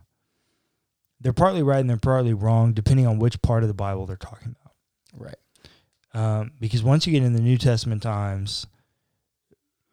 they're 1.19 1.33
partly 1.33 1.63
right 1.63 1.79
and 1.79 1.89
they're 1.89 1.97
partly 1.97 2.33
wrong, 2.33 2.73
depending 2.73 3.07
on 3.07 3.19
which 3.19 3.41
part 3.41 3.63
of 3.63 3.67
the 3.69 3.73
Bible 3.73 4.05
they're 4.05 4.15
talking 4.17 4.55
about. 4.59 4.73
Right. 5.15 5.35
Um, 6.13 6.51
because 6.59 6.83
once 6.83 7.05
you 7.05 7.13
get 7.13 7.23
in 7.23 7.33
the 7.33 7.41
New 7.41 7.57
Testament 7.57 8.01
times, 8.03 8.67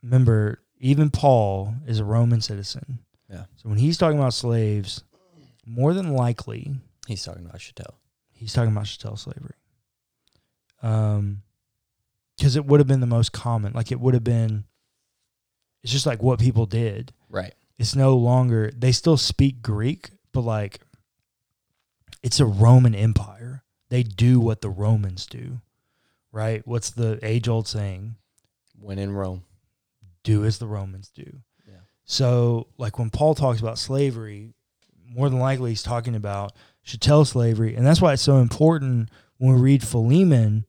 remember 0.03 0.61
even 0.79 1.11
Paul 1.11 1.75
is 1.87 1.99
a 1.99 2.05
Roman 2.05 2.41
citizen. 2.41 2.99
Yeah. 3.31 3.45
So 3.57 3.69
when 3.69 3.79
he's 3.79 3.97
talking 3.99 4.19
about 4.19 4.35
slaves, 4.35 5.03
more 5.67 5.95
than 5.95 6.13
likely 6.15 6.73
He's 7.07 7.23
talking 7.23 7.45
about 7.45 7.61
chattel. 7.61 7.99
he's 8.33 8.53
talking 8.53 8.73
about 8.73 8.87
chattel 8.87 9.17
slavery. 9.17 9.55
Um, 10.83 11.43
because 12.37 12.57
it 12.57 12.65
would 12.67 12.81
have 12.81 12.87
been 12.87 13.01
the 13.01 13.07
most 13.07 13.33
common. 13.33 13.73
Like 13.73 13.93
it 13.93 14.01
would 14.01 14.15
have 14.15 14.25
been. 14.25 14.65
It's 15.83 15.93
just 15.93 16.07
like 16.07 16.23
what 16.23 16.39
people 16.39 16.67
did. 16.67 17.13
Right. 17.29 17.55
It's 17.79 17.95
no 17.95 18.17
longer. 18.17 18.71
They 18.77 18.93
still 18.93 19.17
speak 19.17 19.63
Greek, 19.63 20.11
but 20.33 20.41
like 20.43 20.81
it's 22.25 22.41
a 22.41 22.47
Roman 22.47 22.95
Empire. 22.95 23.63
They 23.91 24.03
do 24.03 24.41
what 24.41 24.63
the 24.63 24.71
Romans 24.71 25.27
do, 25.27 25.61
right? 26.33 26.67
What's 26.67 26.91
the 26.91 27.19
age 27.23 27.49
old 27.49 27.69
saying? 27.69 28.17
When 28.81 28.99
in 28.99 29.13
Rome. 29.13 29.45
Do 30.23 30.43
as 30.47 30.57
the 30.57 30.67
Romans 30.67 31.11
do. 31.11 31.43
Yeah. 31.69 31.81
So, 32.07 32.69
like 32.79 32.99
when 32.99 33.11
Paul 33.11 33.35
talks 33.35 33.61
about 33.61 33.79
slavery, 33.79 34.55
more 35.07 35.29
than 35.29 35.39
likely 35.39 35.73
he's 35.73 35.83
talking 35.83 36.15
about 36.15 36.55
chattel 36.83 37.27
slavery. 37.27 37.77
And 37.77 37.87
that's 37.87 38.01
why 38.01 38.15
it's 38.15 38.23
so 38.23 38.39
important 38.39 39.11
when 39.37 39.57
we 39.57 39.61
read 39.61 39.87
Philemon, 39.87 40.65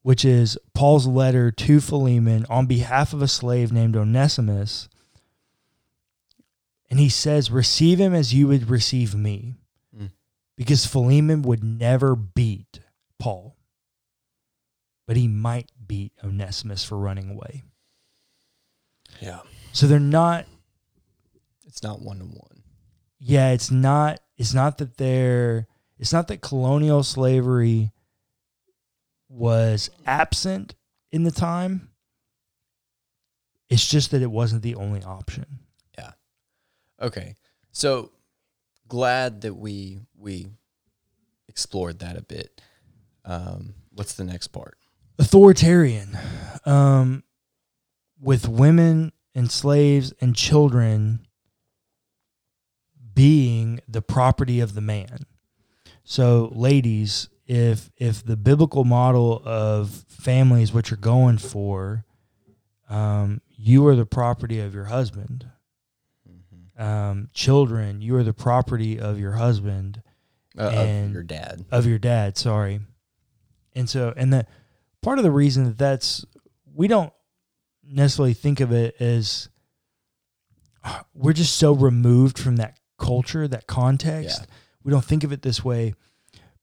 which 0.00 0.24
is 0.24 0.56
Paul's 0.72 1.06
letter 1.06 1.50
to 1.50 1.80
Philemon 1.80 2.46
on 2.48 2.64
behalf 2.64 3.12
of 3.12 3.20
a 3.20 3.28
slave 3.28 3.70
named 3.72 3.94
Onesimus. 3.94 4.88
And 6.88 6.98
he 6.98 7.10
says, 7.10 7.50
Receive 7.50 8.00
him 8.00 8.14
as 8.14 8.32
you 8.32 8.48
would 8.48 8.70
receive 8.70 9.14
me. 9.14 9.56
Because 10.58 10.84
Philemon 10.84 11.40
would 11.42 11.64
never 11.64 12.14
beat 12.14 12.80
Paul, 13.18 13.56
but 15.06 15.16
he 15.16 15.26
might 15.28 15.70
beat 15.86 16.12
Onesimus 16.22 16.84
for 16.84 16.98
running 16.98 17.30
away. 17.30 17.62
Yeah. 19.20 19.40
So 19.72 19.86
they're 19.86 19.98
not 20.00 20.44
It's 21.66 21.82
not 21.82 22.02
one 22.02 22.18
to 22.18 22.24
one. 22.24 22.62
yeah, 23.20 23.52
it's 23.52 23.70
not 23.70 24.20
it's 24.36 24.52
not 24.52 24.78
that 24.78 24.96
they're 24.98 25.66
it's 25.98 26.12
not 26.12 26.28
that 26.28 26.40
colonial 26.42 27.02
slavery 27.02 27.92
was 29.28 29.90
absent 30.06 30.74
in 31.12 31.22
the 31.22 31.30
time. 31.30 31.88
It's 33.68 33.86
just 33.86 34.10
that 34.10 34.22
it 34.22 34.30
wasn't 34.30 34.62
the 34.62 34.74
only 34.76 35.02
option. 35.02 35.60
Yeah. 35.96 36.12
Okay. 37.00 37.36
So 37.72 38.10
glad 38.88 39.42
that 39.42 39.54
we 39.54 40.00
we 40.16 40.48
explored 41.48 42.00
that 42.00 42.16
a 42.16 42.22
bit. 42.22 42.60
Um, 43.24 43.74
what's 43.92 44.14
the 44.14 44.24
next 44.24 44.48
part? 44.48 44.78
Authoritarian. 45.18 46.16
Um 46.64 47.24
with 48.20 48.48
women 48.48 49.12
and 49.34 49.50
slaves 49.50 50.12
and 50.20 50.34
children 50.34 51.26
being 53.14 53.80
the 53.88 54.02
property 54.02 54.60
of 54.60 54.74
the 54.74 54.80
man. 54.80 55.26
So 56.04 56.50
ladies, 56.54 57.28
if 57.46 57.90
if 57.96 58.24
the 58.24 58.36
biblical 58.36 58.84
model 58.84 59.42
of 59.44 60.04
family 60.08 60.62
is 60.62 60.72
what 60.72 60.90
you're 60.90 60.98
going 60.98 61.38
for, 61.38 62.04
um, 62.88 63.40
you 63.56 63.86
are 63.86 63.96
the 63.96 64.06
property 64.06 64.60
of 64.60 64.74
your 64.74 64.84
husband. 64.84 65.46
Um, 66.78 67.28
children, 67.34 68.00
you 68.00 68.14
are 68.16 68.22
the 68.22 68.32
property 68.32 68.98
of 69.00 69.18
your 69.18 69.32
husband, 69.32 70.00
Uh, 70.56 70.68
And- 70.68 71.06
of 71.08 71.12
your 71.12 71.22
dad. 71.24 71.64
of 71.70 71.86
your 71.86 71.98
dad. 71.98 72.38
Sorry, 72.38 72.80
and 73.74 73.90
so 73.90 74.12
and 74.16 74.32
the 74.32 74.46
part 75.02 75.18
of 75.18 75.24
the 75.24 75.30
reason 75.32 75.64
that 75.64 75.76
that's 75.78 76.24
we 76.72 76.86
don't 76.88 77.12
necessarily 77.84 78.34
think 78.34 78.60
of 78.60 78.70
it 78.72 78.94
as 79.00 79.48
we're 81.14 81.32
just 81.32 81.56
so 81.56 81.72
removed 81.72 82.38
from 82.38 82.56
that 82.56 82.78
culture, 82.98 83.46
that 83.48 83.66
context. 83.66 84.40
Yeah. 84.40 84.46
We 84.84 84.90
don't 84.92 85.04
think 85.04 85.24
of 85.24 85.32
it 85.32 85.42
this 85.42 85.64
way. 85.64 85.94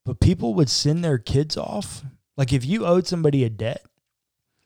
But 0.06 0.20
people 0.20 0.54
would 0.56 0.70
send 0.70 1.04
their 1.04 1.18
kids 1.18 1.58
off. 1.58 2.04
Like 2.38 2.54
if 2.54 2.66
you 2.66 2.86
owed 2.86 3.08
somebody 3.08 3.44
a 3.44 3.50
debt, 3.50 3.86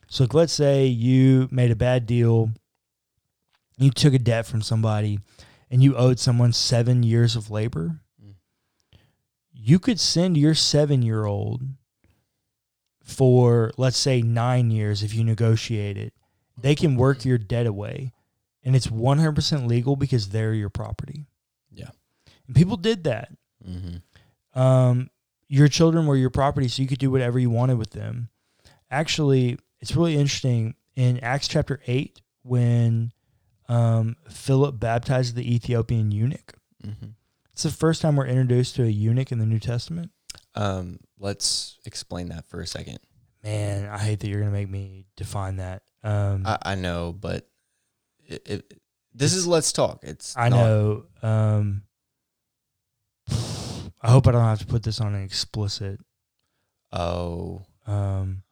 so 0.07 0.23
like 0.23 0.33
let's 0.33 0.53
say 0.53 0.85
you 0.87 1.47
made 1.51 1.71
a 1.71 1.75
bad 1.75 2.05
deal, 2.05 2.51
you 3.77 3.91
took 3.91 4.13
a 4.13 4.19
debt 4.19 4.45
from 4.45 4.61
somebody, 4.61 5.19
and 5.69 5.83
you 5.83 5.95
owed 5.95 6.19
someone 6.19 6.53
seven 6.53 7.03
years 7.03 7.35
of 7.35 7.51
labor. 7.51 7.99
Mm. 8.23 8.33
You 9.53 9.79
could 9.79 9.99
send 9.99 10.37
your 10.37 10.55
seven 10.55 11.01
year 11.01 11.25
old 11.25 11.63
for 13.03 13.71
let's 13.77 13.97
say 13.97 14.21
nine 14.21 14.71
years 14.71 15.03
if 15.03 15.13
you 15.13 15.23
negotiate 15.23 15.97
it. 15.97 16.13
They 16.61 16.75
can 16.75 16.95
work 16.95 17.25
your 17.25 17.37
debt 17.37 17.65
away, 17.65 18.11
and 18.63 18.75
it's 18.75 18.91
one 18.91 19.17
hundred 19.17 19.35
percent 19.35 19.67
legal 19.67 19.95
because 19.95 20.29
they're 20.29 20.53
your 20.53 20.69
property. 20.69 21.25
Yeah. 21.71 21.89
And 22.47 22.55
people 22.55 22.77
did 22.77 23.05
that. 23.05 23.29
Mm-hmm. 23.67 24.59
Um, 24.59 25.09
your 25.47 25.67
children 25.67 26.05
were 26.05 26.17
your 26.17 26.29
property, 26.29 26.67
so 26.67 26.81
you 26.81 26.87
could 26.87 26.99
do 26.99 27.11
whatever 27.11 27.39
you 27.39 27.49
wanted 27.49 27.77
with 27.77 27.91
them. 27.91 28.29
Actually, 28.91 29.57
it's 29.79 29.95
really 29.95 30.15
interesting 30.15 30.75
in 30.95 31.19
Acts 31.19 31.47
chapter 31.47 31.79
eight 31.87 32.21
when 32.43 33.11
um, 33.69 34.15
Philip 34.29 34.79
baptized 34.79 35.35
the 35.35 35.53
Ethiopian 35.55 36.11
eunuch. 36.11 36.55
Mm-hmm. 36.85 37.09
It's 37.53 37.63
the 37.63 37.71
first 37.71 38.01
time 38.01 38.15
we're 38.15 38.25
introduced 38.25 38.75
to 38.75 38.83
a 38.83 38.87
eunuch 38.87 39.31
in 39.31 39.39
the 39.39 39.45
New 39.45 39.59
Testament. 39.59 40.11
Um, 40.55 40.99
let's 41.19 41.77
explain 41.85 42.29
that 42.29 42.45
for 42.47 42.59
a 42.61 42.67
second. 42.67 42.99
Man, 43.43 43.87
I 43.87 43.97
hate 43.97 44.19
that 44.19 44.27
you're 44.29 44.39
gonna 44.39 44.51
make 44.51 44.69
me 44.69 45.05
define 45.15 45.57
that. 45.57 45.83
Um, 46.03 46.43
I, 46.45 46.53
I, 46.53 46.57
I 46.71 46.75
know, 46.75 47.13
but 47.17 47.47
it, 48.25 48.41
it, 48.49 48.73
this 49.13 49.33
is 49.33 49.45
let's 49.47 49.71
talk. 49.71 49.99
It's 50.03 50.35
not- 50.35 50.49
know. 50.51 51.05
Um, 51.21 51.83
I 54.01 54.09
hope 54.11 54.27
I 54.27 54.31
don't 54.31 54.43
have 54.43 54.59
to 54.59 54.65
put 54.65 54.83
this 54.83 55.01
on 55.01 55.13
an 55.13 55.23
explicit. 55.23 55.99
Oh, 56.91 57.63
Um, 57.85 58.43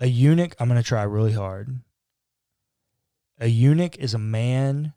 a 0.00 0.06
eunuch, 0.06 0.54
I'm 0.58 0.68
going 0.68 0.80
to 0.80 0.86
try 0.86 1.02
really 1.04 1.32
hard. 1.32 1.80
A 3.38 3.46
eunuch 3.48 3.96
is 3.98 4.14
a 4.14 4.18
man 4.18 4.92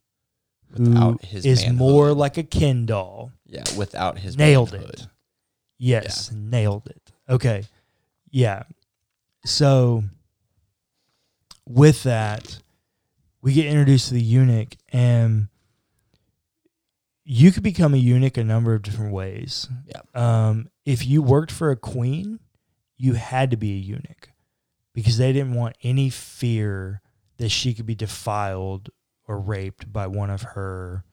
who 0.76 0.84
without 0.84 1.26
his 1.26 1.46
is 1.46 1.62
manhood. 1.62 1.78
more 1.78 2.14
like 2.14 2.38
a 2.38 2.44
Ken 2.44 2.86
doll. 2.86 3.32
yeah, 3.46 3.64
without 3.78 4.20
his 4.20 4.38
nailed 4.38 4.72
manhood. 4.72 4.92
it. 4.96 5.08
Yes, 5.78 6.32
nailed 6.32 6.88
it. 6.88 7.12
Okay. 7.28 7.64
Yeah. 8.32 8.64
So 9.46 10.04
with 11.66 12.04
that, 12.04 12.60
we 13.42 13.54
get 13.54 13.66
introduced 13.66 14.10
to 14.10 14.14
the 14.16 14.22
eunuch 14.22 14.76
and 14.90 15.48
you 17.24 17.52
could 17.52 17.64
become 17.64 17.94
a 17.94 17.98
eunuch 17.98 18.38
a 18.38 18.44
number 18.44 18.74
of 18.74 18.82
different 18.82 19.14
ways. 19.14 19.68
Yeah. 19.86 20.02
Um, 20.16 20.70
if 20.86 21.06
you 21.06 21.22
worked 21.22 21.52
for 21.52 21.72
a 21.72 21.76
queen, 21.76 22.40
you 22.98 23.14
had 23.14 23.52
to 23.52 23.58
be 23.58 23.72
a 23.74 23.78
eunuch 23.78 24.30
because 24.94 25.18
they 25.18 25.32
didn't 25.32 25.54
want 25.54 25.76
any 25.84 26.10
fear 26.10 27.02
that 27.40 27.50
she 27.50 27.74
could 27.74 27.86
be 27.86 27.96
defiled 27.96 28.90
or 29.28 29.40
raped 29.40 29.92
by 29.92 30.06
one 30.06 30.30
of 30.30 30.42
her 30.42 31.04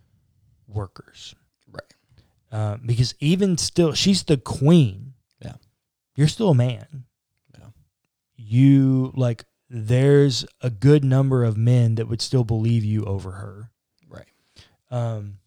workers. 0.69 1.35
Right. 1.71 1.95
Uh, 2.53 2.77
because 2.85 3.15
even 3.21 3.57
still, 3.57 3.95
she's 3.95 4.25
the 4.25 4.37
queen. 4.37 5.15
Yeah. 5.41 5.55
You're 6.17 6.29
still 6.29 6.51
a 6.51 6.55
man. 6.55 7.05
Yeah. 7.59 7.69
You 8.37 9.13
like, 9.15 9.45
there's 9.71 10.45
a 10.61 10.71
good 10.71 11.05
number 11.05 11.45
of 11.45 11.57
men 11.57 11.95
that 11.95 12.09
would 12.09 12.21
still 12.21 12.45
believe 12.45 12.85
you 12.85 13.05
over 13.05 13.33
her. 13.33 13.71
Right. 14.09 14.29
Um, 14.91 15.39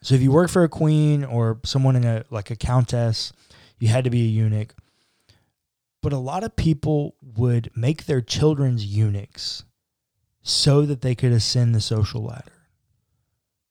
so 0.00 0.14
if 0.14 0.22
you 0.22 0.32
work 0.32 0.50
for 0.50 0.64
a 0.64 0.68
queen 0.68 1.24
or 1.24 1.60
someone 1.64 1.96
in 1.96 2.04
a 2.04 2.24
like 2.30 2.50
a 2.50 2.56
countess, 2.56 3.32
you 3.78 3.88
had 3.88 4.04
to 4.04 4.10
be 4.10 4.22
a 4.22 4.28
eunuch. 4.28 4.74
But 6.04 6.12
a 6.12 6.18
lot 6.18 6.44
of 6.44 6.54
people 6.54 7.16
would 7.22 7.70
make 7.74 8.04
their 8.04 8.20
children's 8.20 8.84
eunuchs 8.84 9.64
so 10.42 10.82
that 10.82 11.00
they 11.00 11.14
could 11.14 11.32
ascend 11.32 11.74
the 11.74 11.80
social 11.80 12.22
ladder. 12.22 12.68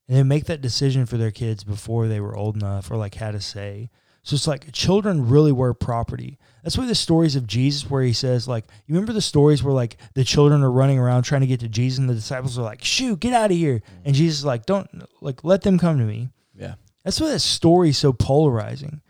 And 0.07 0.17
they 0.17 0.23
make 0.23 0.45
that 0.45 0.59
decision 0.59 1.05
for 1.05 1.17
their 1.17 1.29
kids 1.29 1.63
before 1.63 2.07
they 2.07 2.19
were 2.19 2.35
old 2.35 2.55
enough 2.55 2.89
or 2.89 2.97
like 2.97 3.13
had 3.13 3.35
a 3.35 3.39
say. 3.39 3.91
So 4.23 4.33
it's 4.33 4.47
like 4.47 4.71
children 4.71 5.29
really 5.29 5.51
were 5.51 5.75
property. 5.75 6.39
That's 6.63 6.75
why 6.75 6.87
the 6.87 6.95
stories 6.95 7.35
of 7.35 7.45
Jesus 7.45 7.87
where 7.87 8.01
he 8.01 8.13
says 8.13 8.47
like 8.47 8.65
you 8.87 8.95
remember 8.95 9.13
the 9.13 9.21
stories 9.21 9.61
where 9.61 9.75
like 9.75 9.97
the 10.15 10.23
children 10.23 10.63
are 10.63 10.71
running 10.71 10.97
around 10.97 11.21
trying 11.21 11.41
to 11.41 11.47
get 11.47 11.59
to 11.59 11.69
Jesus 11.69 11.99
and 11.99 12.09
the 12.09 12.15
disciples 12.15 12.57
are 12.57 12.63
like, 12.63 12.83
"Shoot, 12.83 13.19
get 13.19 13.33
out 13.33 13.51
of 13.51 13.57
here." 13.57 13.83
And 14.05 14.15
Jesus 14.15 14.39
is 14.39 14.45
like, 14.45 14.65
"Don't 14.65 14.89
like 15.21 15.43
let 15.43 15.61
them 15.61 15.77
come 15.77 15.99
to 15.99 16.03
me." 16.03 16.29
Yeah. 16.55 16.75
That's 17.03 17.21
why 17.21 17.29
that 17.29 17.41
story 17.41 17.89
is 17.89 17.99
so 17.99 18.11
polarizing. 18.11 19.01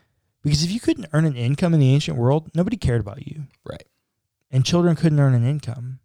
Because 0.44 0.64
if 0.64 0.72
you 0.72 0.80
couldn't 0.80 1.08
earn 1.14 1.26
an 1.26 1.38
income 1.38 1.74
in 1.74 1.80
the 1.80 1.94
ancient 1.94 2.18
world, 2.18 2.52
nobody 2.54 2.78
cared 2.78 3.02
about 3.02 3.26
you. 3.26 3.44
Right. 3.66 3.88
And 4.52 4.66
children 4.66 4.96
couldn't 4.96 5.20
earn 5.20 5.34
an 5.34 5.48
income. 5.48 6.00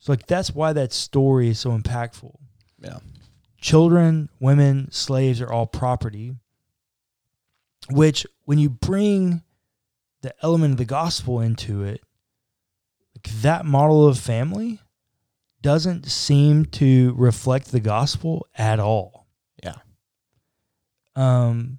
So 0.00 0.12
like 0.12 0.26
that's 0.26 0.54
why 0.54 0.72
that 0.72 0.92
story 0.92 1.48
is 1.48 1.60
so 1.60 1.70
impactful. 1.70 2.34
Yeah. 2.80 2.98
Children, 3.60 4.28
women, 4.40 4.90
slaves 4.90 5.40
are 5.40 5.52
all 5.52 5.66
property. 5.66 6.34
Which 7.90 8.26
when 8.44 8.58
you 8.58 8.68
bring 8.68 9.42
the 10.20 10.34
element 10.42 10.72
of 10.72 10.78
the 10.78 10.84
gospel 10.84 11.40
into 11.40 11.84
it, 11.84 12.02
like 13.14 13.32
that 13.40 13.64
model 13.64 14.06
of 14.06 14.18
family 14.18 14.80
doesn't 15.62 16.06
seem 16.06 16.64
to 16.66 17.14
reflect 17.16 17.72
the 17.72 17.80
gospel 17.80 18.46
at 18.56 18.78
all. 18.78 19.26
Yeah. 19.62 19.76
Um, 21.16 21.78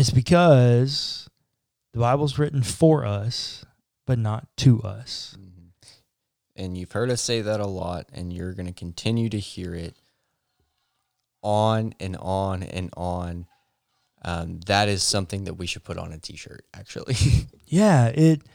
it's 0.00 0.10
because 0.10 1.28
the 1.92 2.00
Bible's 2.00 2.38
written 2.38 2.62
for 2.62 3.04
us, 3.04 3.64
but 4.06 4.18
not 4.18 4.48
to 4.58 4.80
us. 4.82 5.36
Mhm. 5.38 5.70
And 6.56 6.76
you've 6.76 6.92
heard 6.92 7.10
us 7.10 7.22
say 7.22 7.40
that 7.42 7.60
a 7.60 7.66
lot, 7.66 8.08
and 8.12 8.32
you're 8.32 8.52
going 8.54 8.66
to 8.66 8.72
continue 8.72 9.28
to 9.30 9.38
hear 9.38 9.74
it. 9.74 9.96
on 11.42 11.94
and 11.98 12.18
on 12.18 12.62
and 12.62 12.90
on. 12.98 13.46
Um, 14.22 14.60
that 14.66 14.90
is 14.90 15.02
something 15.02 15.44
that 15.44 15.54
we 15.54 15.66
should 15.66 15.84
put 15.84 15.96
on 15.96 16.12
a 16.12 16.18
T-shirt. 16.18 16.66
Actually, 16.74 17.16
Yeah, 17.66 18.08
it. 18.08 18.42
I 18.44 18.48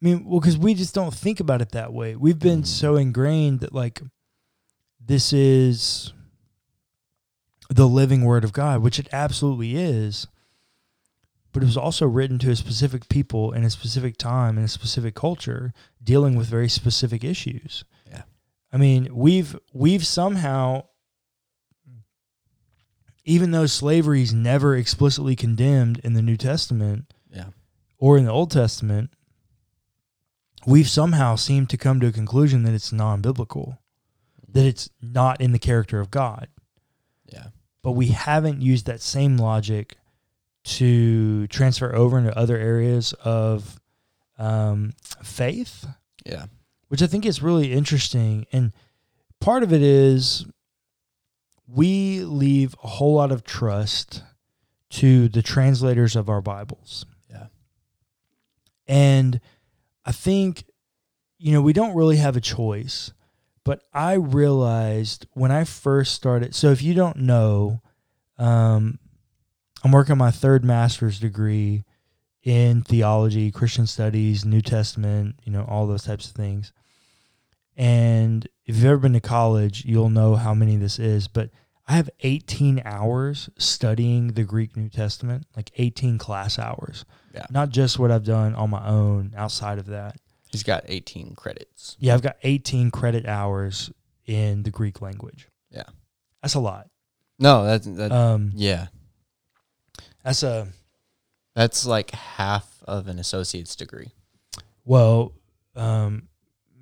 mean, 0.00 0.24
well, 0.24 0.38
because 0.38 0.56
we 0.56 0.74
just 0.74 0.94
don't 0.94 1.12
think 1.12 1.40
about 1.40 1.60
it 1.60 1.70
that 1.72 1.92
way. 1.92 2.14
We've 2.14 2.38
been 2.38 2.62
Mm. 2.62 2.66
so 2.68 2.94
ingrained 2.94 3.58
that 3.60 3.74
like 3.74 4.00
this 5.04 5.32
is 5.32 6.12
the 7.68 7.88
living 7.88 8.24
word 8.24 8.44
of 8.44 8.52
God, 8.52 8.80
which 8.80 9.00
it 9.00 9.08
absolutely 9.12 9.74
is. 9.74 10.28
But 11.52 11.62
it 11.62 11.66
was 11.66 11.76
also 11.76 12.06
written 12.06 12.38
to 12.40 12.50
a 12.50 12.56
specific 12.56 13.08
people 13.08 13.52
in 13.52 13.64
a 13.64 13.70
specific 13.70 14.16
time 14.16 14.56
in 14.56 14.64
a 14.64 14.68
specific 14.68 15.14
culture, 15.14 15.72
dealing 16.02 16.36
with 16.36 16.46
very 16.46 16.68
specific 16.68 17.24
issues. 17.24 17.84
Yeah. 18.08 18.22
I 18.72 18.76
mean, 18.76 19.08
we've 19.12 19.58
we've 19.72 20.06
somehow, 20.06 20.84
even 23.24 23.50
though 23.50 23.66
slavery 23.66 24.22
is 24.22 24.32
never 24.32 24.76
explicitly 24.76 25.34
condemned 25.34 25.98
in 26.04 26.14
the 26.14 26.22
New 26.22 26.36
Testament, 26.36 27.12
yeah, 27.32 27.46
or 27.98 28.16
in 28.16 28.24
the 28.24 28.32
Old 28.32 28.52
Testament, 28.52 29.10
we've 30.66 30.88
somehow 30.88 31.34
seemed 31.36 31.68
to 31.70 31.76
come 31.76 32.00
to 32.00 32.06
a 32.06 32.12
conclusion 32.12 32.62
that 32.62 32.74
it's 32.74 32.92
non 32.92 33.20
biblical, 33.20 33.78
that 34.48 34.66
it's 34.66 34.88
not 35.02 35.40
in 35.40 35.50
the 35.52 35.58
character 35.58 36.00
of 36.00 36.10
God. 36.10 36.48
yeah, 37.26 37.48
But 37.82 37.92
we 37.92 38.08
haven't 38.08 38.62
used 38.62 38.86
that 38.86 39.00
same 39.00 39.36
logic 39.36 39.96
to 40.62 41.46
transfer 41.48 41.94
over 41.94 42.18
into 42.18 42.36
other 42.36 42.56
areas 42.56 43.12
of 43.24 43.80
um, 44.38 44.92
faith, 45.22 45.86
yeah, 46.24 46.46
which 46.88 47.02
I 47.02 47.06
think 47.06 47.24
is 47.26 47.42
really 47.42 47.72
interesting. 47.72 48.46
And 48.52 48.72
part 49.40 49.62
of 49.62 49.72
it 49.72 49.82
is 49.82 50.44
we 51.66 52.20
leave 52.20 52.74
a 52.82 52.88
whole 52.88 53.14
lot 53.14 53.32
of 53.32 53.44
trust 53.44 54.22
to 54.90 55.28
the 55.28 55.42
translators 55.42 56.16
of 56.16 56.28
our 56.28 56.40
Bibles. 56.40 57.06
yeah, 57.30 57.46
And 58.88 59.40
I 60.04 60.12
think, 60.12 60.64
you 61.38 61.52
know, 61.52 61.62
we 61.62 61.72
don't 61.72 61.94
really 61.94 62.16
have 62.16 62.36
a 62.36 62.40
choice. 62.40 63.12
But 63.62 63.82
I 63.92 64.14
realized 64.14 65.26
when 65.32 65.52
I 65.52 65.64
first 65.64 66.14
started. 66.14 66.54
So 66.54 66.70
if 66.70 66.82
you 66.82 66.94
don't 66.94 67.18
know, 67.18 67.82
um, 68.38 68.98
I'm 69.84 69.92
working 69.92 70.12
on 70.12 70.18
my 70.18 70.30
third 70.30 70.64
master's 70.64 71.18
degree 71.18 71.84
in 72.42 72.82
theology, 72.82 73.50
Christian 73.50 73.86
studies, 73.86 74.44
New 74.44 74.60
Testament, 74.60 75.36
you 75.44 75.52
know, 75.52 75.64
all 75.68 75.86
those 75.86 76.04
types 76.04 76.26
of 76.26 76.32
things. 76.32 76.72
And 77.76 78.46
if 78.66 78.76
you've 78.76 78.84
ever 78.84 78.98
been 78.98 79.12
to 79.14 79.20
college, 79.20 79.84
you'll 79.84 80.10
know 80.10 80.36
how 80.36 80.54
many 80.54 80.76
this 80.76 80.98
is. 80.98 81.28
But 81.28 81.50
I 81.86 81.94
have 81.94 82.10
18 82.20 82.82
hours 82.84 83.50
studying 83.58 84.28
the 84.28 84.44
Greek 84.44 84.76
New 84.76 84.88
Testament, 84.88 85.46
like 85.56 85.70
18 85.76 86.18
class 86.18 86.58
hours 86.58 87.04
yeah. 87.34 87.46
not 87.50 87.70
just 87.70 87.98
what 87.98 88.10
I've 88.10 88.24
done 88.24 88.54
on 88.54 88.70
my 88.70 88.86
own 88.86 89.32
outside 89.36 89.78
of 89.78 89.86
that. 89.86 90.16
He's 90.50 90.62
got 90.62 90.84
18 90.88 91.34
credits. 91.36 91.96
Yeah, 92.00 92.14
I've 92.14 92.22
got 92.22 92.36
18 92.42 92.90
credit 92.90 93.26
hours 93.26 93.90
in 94.26 94.64
the 94.64 94.70
Greek 94.70 95.00
language. 95.00 95.48
Yeah. 95.70 95.84
That's 96.42 96.54
a 96.54 96.60
lot. 96.60 96.88
No, 97.38 97.64
that's 97.64 97.86
that. 97.86 98.12
Um, 98.12 98.50
yeah, 98.54 98.88
that's 100.24 100.42
a 100.42 100.68
that's 101.54 101.84
like 101.86 102.10
half 102.12 102.82
of 102.84 103.08
an 103.08 103.18
associate's 103.18 103.76
degree. 103.76 104.10
well, 104.84 105.32
um, 105.76 106.28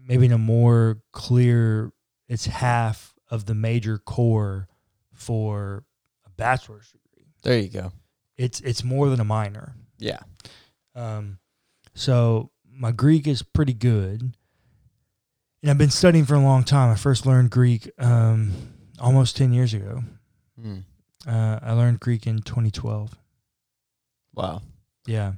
maybe 0.07 0.27
in 0.27 0.33
a 0.33 0.39
more 0.39 0.99
clear, 1.13 1.93
it's 2.29 2.47
half 2.47 3.15
of 3.31 3.47
the 3.47 3.55
major 3.55 3.99
core 3.99 4.69
for 5.13 5.85
a 6.27 6.31
bachelor's 6.31 6.89
degree. 6.91 7.27
There 7.43 7.59
you 7.59 7.69
go. 7.69 7.93
It's 8.37 8.61
it's 8.61 8.85
more 8.85 9.09
than 9.11 9.21
a 9.21 9.25
minor. 9.25 9.75
Yeah, 9.99 10.21
Um, 10.95 11.39
so 11.95 12.51
my 12.71 12.93
Greek 12.93 13.27
is 13.27 13.43
pretty 13.43 13.73
good, 13.75 14.33
and 15.63 15.71
I've 15.71 15.79
been 15.79 15.91
studying 15.91 16.25
for 16.25 16.37
a 16.37 16.41
long 16.41 16.63
time. 16.63 16.93
I 16.93 16.95
first 16.95 17.27
learned 17.27 17.51
Greek 17.51 17.91
um, 17.99 18.53
almost 19.01 19.37
ten 19.37 19.53
years 19.53 19.75
ago. 19.75 20.03
Mm. 20.61 20.85
Uh, 21.27 21.59
I 21.61 21.73
learned 21.73 21.99
Greek 21.99 22.27
in 22.29 22.43
2012. 22.43 23.13
Wow. 24.39 24.63
Yeah, 25.05 25.33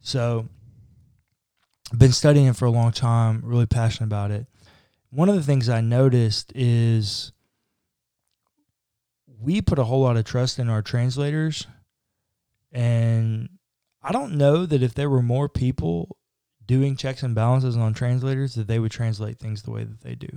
so 0.00 0.48
I've 1.92 1.98
been 1.98 2.12
studying 2.12 2.46
it 2.46 2.56
for 2.56 2.64
a 2.64 2.70
long 2.70 2.92
time. 2.92 3.42
Really 3.44 3.66
passionate 3.66 4.06
about 4.06 4.30
it. 4.30 4.46
One 5.10 5.28
of 5.28 5.34
the 5.34 5.42
things 5.42 5.68
I 5.68 5.82
noticed 5.82 6.52
is 6.54 7.32
we 9.38 9.60
put 9.60 9.78
a 9.78 9.84
whole 9.84 10.00
lot 10.00 10.16
of 10.16 10.24
trust 10.24 10.58
in 10.58 10.70
our 10.70 10.80
translators, 10.80 11.66
and 12.72 13.50
I 14.02 14.12
don't 14.12 14.38
know 14.38 14.64
that 14.64 14.82
if 14.82 14.94
there 14.94 15.10
were 15.10 15.22
more 15.22 15.50
people 15.50 16.16
doing 16.64 16.96
checks 16.96 17.22
and 17.22 17.34
balances 17.34 17.76
on 17.76 17.92
translators, 17.92 18.54
that 18.54 18.66
they 18.66 18.78
would 18.78 18.92
translate 18.92 19.38
things 19.38 19.62
the 19.62 19.72
way 19.72 19.84
that 19.84 20.00
they 20.00 20.14
do. 20.14 20.28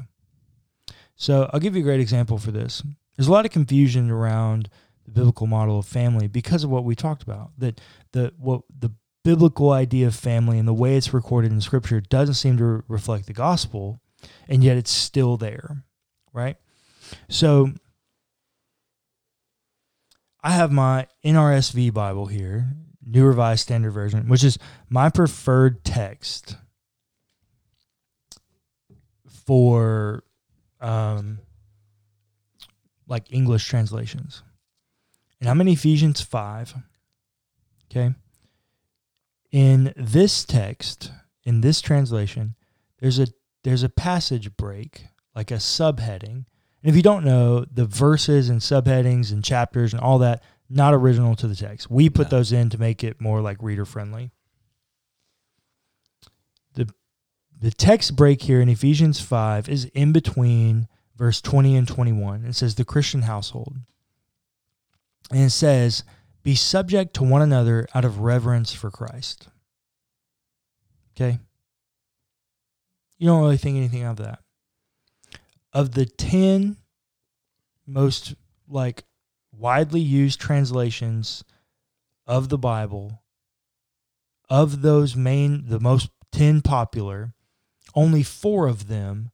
So 1.15 1.49
I'll 1.53 1.61
give 1.61 1.75
you 1.77 1.81
a 1.81 1.85
great 1.85 2.01
example 2.01 2.37
for 2.37 2.51
this. 2.51 2.83
There's 3.15 3.29
a 3.29 3.31
lot 3.31 3.45
of 3.45 3.51
confusion 3.51 4.11
around 4.11 4.69
the 5.11 5.19
biblical 5.19 5.47
model 5.47 5.79
of 5.79 5.85
family 5.85 6.27
because 6.27 6.63
of 6.63 6.69
what 6.69 6.83
we 6.83 6.95
talked 6.95 7.23
about. 7.23 7.51
That 7.57 7.81
the 8.11 8.33
what 8.37 8.61
the 8.77 8.91
biblical 9.23 9.71
idea 9.71 10.07
of 10.07 10.15
family 10.15 10.57
and 10.57 10.67
the 10.67 10.73
way 10.73 10.95
it's 10.95 11.13
recorded 11.13 11.51
in 11.51 11.61
scripture 11.61 12.01
doesn't 12.01 12.35
seem 12.35 12.57
to 12.57 12.83
reflect 12.87 13.27
the 13.27 13.33
gospel, 13.33 14.01
and 14.47 14.63
yet 14.63 14.77
it's 14.77 14.91
still 14.91 15.37
there, 15.37 15.83
right? 16.33 16.57
So 17.29 17.73
I 20.43 20.51
have 20.51 20.71
my 20.71 21.07
NRSV 21.23 21.93
Bible 21.93 22.27
here, 22.27 22.69
New 23.05 23.25
Revised 23.25 23.61
Standard 23.61 23.91
Version, 23.91 24.27
which 24.27 24.43
is 24.43 24.57
my 24.89 25.09
preferred 25.09 25.83
text 25.83 26.57
for 29.45 30.23
um, 30.79 31.39
like 33.07 33.31
English 33.31 33.65
translations. 33.67 34.41
And 35.41 35.49
I'm 35.49 35.59
in 35.59 35.67
Ephesians 35.67 36.21
5. 36.21 36.75
Okay. 37.91 38.13
In 39.51 39.93
this 39.97 40.45
text, 40.45 41.11
in 41.43 41.59
this 41.59 41.81
translation, 41.81 42.55
there's 42.99 43.19
a 43.19 43.27
there's 43.63 43.83
a 43.83 43.89
passage 43.89 44.55
break, 44.55 45.07
like 45.35 45.51
a 45.51 45.55
subheading. 45.55 46.45
And 46.83 46.89
if 46.89 46.95
you 46.95 47.01
don't 47.01 47.25
know, 47.25 47.65
the 47.65 47.85
verses 47.85 48.49
and 48.49 48.61
subheadings 48.61 49.31
and 49.31 49.43
chapters 49.43 49.93
and 49.93 50.01
all 50.01 50.19
that, 50.19 50.41
not 50.69 50.93
original 50.93 51.35
to 51.35 51.47
the 51.47 51.55
text. 51.55 51.91
We 51.91 52.09
put 52.09 52.31
No. 52.31 52.37
those 52.37 52.51
in 52.51 52.69
to 52.69 52.79
make 52.79 53.03
it 53.03 53.19
more 53.19 53.41
like 53.41 53.61
reader 53.61 53.85
friendly. 53.85 54.31
The 56.75 56.87
the 57.59 57.71
text 57.71 58.15
break 58.15 58.43
here 58.43 58.61
in 58.61 58.69
Ephesians 58.69 59.19
5 59.19 59.67
is 59.69 59.85
in 59.85 60.11
between 60.11 60.87
verse 61.15 61.41
20 61.41 61.75
and 61.75 61.87
21. 61.87 62.45
It 62.45 62.53
says 62.53 62.75
the 62.75 62.85
Christian 62.85 63.23
household. 63.23 63.77
And 65.31 65.41
it 65.43 65.51
says, 65.51 66.03
be 66.43 66.55
subject 66.55 67.13
to 67.15 67.23
one 67.23 67.41
another 67.41 67.87
out 67.93 68.05
of 68.05 68.19
reverence 68.19 68.73
for 68.73 68.91
Christ. 68.91 69.47
Okay? 71.15 71.39
You 73.17 73.27
don't 73.27 73.41
really 73.41 73.57
think 73.57 73.77
anything 73.77 74.03
of 74.03 74.17
that. 74.17 74.39
Of 75.73 75.91
the 75.91 76.05
10 76.05 76.77
most 77.85 78.33
like 78.67 79.03
widely 79.51 79.99
used 79.99 80.39
translations 80.39 81.43
of 82.25 82.49
the 82.49 82.57
Bible, 82.57 83.21
of 84.49 84.81
those 84.81 85.15
main 85.15 85.65
the 85.67 85.79
most 85.79 86.09
10 86.31 86.61
popular, 86.61 87.33
only 87.93 88.23
4 88.23 88.67
of 88.67 88.87
them 88.87 89.31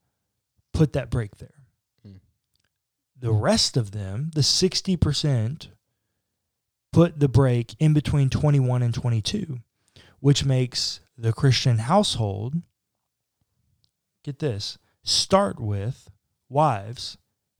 put 0.73 0.93
that 0.93 1.09
break 1.09 1.37
there. 1.37 1.63
Hmm. 2.03 2.17
The 3.17 3.31
rest 3.31 3.77
of 3.77 3.91
them, 3.91 4.31
the 4.33 4.41
60%, 4.41 5.67
put 6.91 7.19
the 7.19 7.27
break 7.27 7.75
in 7.79 7.93
between 7.93 8.29
21 8.29 8.81
and 8.81 8.93
22, 8.93 9.59
which 10.19 10.45
makes 10.45 10.99
the 11.17 11.33
Christian 11.33 11.79
household, 11.79 12.61
get 14.23 14.39
this, 14.39 14.77
start 15.03 15.59
with 15.59 16.09
wives, 16.49 17.17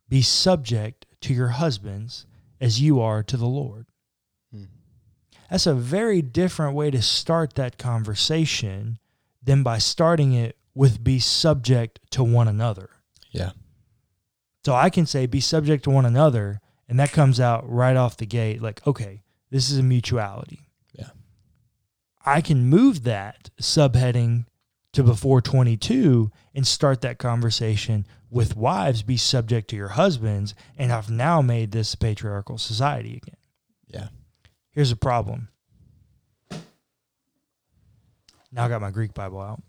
be 0.09 0.21
subject 0.21 1.05
to 1.21 1.33
your 1.33 1.49
husbands 1.49 2.25
as 2.61 2.81
you 2.81 2.99
are 2.99 3.23
to 3.23 3.37
the 3.37 3.47
Lord. 3.47 3.87
Hmm. 4.51 4.65
That's 5.49 5.67
a 5.67 5.73
very 5.73 6.21
different 6.21 6.75
way 6.75 6.91
to 6.91 7.01
start 7.01 7.55
that 7.55 7.77
conversation 7.77 8.99
than 9.43 9.63
by 9.63 9.77
starting 9.77 10.33
it 10.33 10.57
with 10.75 11.03
be 11.03 11.19
subject 11.19 11.99
to 12.11 12.23
one 12.23 12.47
another. 12.47 12.89
Yeah. 13.31 13.51
So 14.65 14.75
I 14.75 14.89
can 14.89 15.05
say 15.05 15.25
be 15.25 15.39
subject 15.39 15.85
to 15.85 15.89
one 15.89 16.05
another, 16.05 16.59
and 16.87 16.99
that 16.99 17.11
comes 17.11 17.39
out 17.39 17.69
right 17.69 17.95
off 17.95 18.17
the 18.17 18.25
gate 18.25 18.61
like, 18.61 18.85
okay, 18.87 19.23
this 19.49 19.69
is 19.69 19.77
a 19.77 19.83
mutuality. 19.83 20.61
Yeah. 20.93 21.09
I 22.25 22.41
can 22.41 22.65
move 22.65 23.03
that 23.03 23.49
subheading 23.61 24.45
to 24.93 25.03
before 25.03 25.41
22 25.41 26.31
and 26.55 26.65
start 26.65 27.01
that 27.01 27.17
conversation 27.17 28.05
with 28.29 28.57
wives 28.57 29.03
be 29.03 29.17
subject 29.17 29.69
to 29.69 29.75
your 29.75 29.89
husbands 29.89 30.55
and 30.77 30.91
I've 30.91 31.09
now 31.09 31.41
made 31.41 31.71
this 31.71 31.95
patriarchal 31.95 32.57
society 32.57 33.17
again. 33.17 33.37
Yeah. 33.87 34.07
Here's 34.71 34.91
a 34.91 34.97
problem. 34.97 35.49
Now 38.51 38.65
I 38.65 38.69
got 38.69 38.81
my 38.81 38.91
Greek 38.91 39.13
Bible 39.13 39.41
out. 39.41 39.61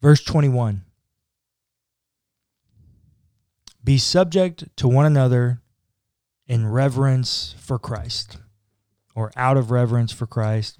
Verse 0.00 0.22
21 0.24 0.82
Be 3.84 3.98
subject 3.98 4.64
to 4.76 4.88
one 4.88 5.06
another 5.06 5.60
in 6.46 6.66
reverence 6.66 7.54
for 7.58 7.78
Christ, 7.78 8.38
or 9.14 9.32
out 9.36 9.56
of 9.56 9.70
reverence 9.70 10.12
for 10.12 10.26
Christ. 10.26 10.78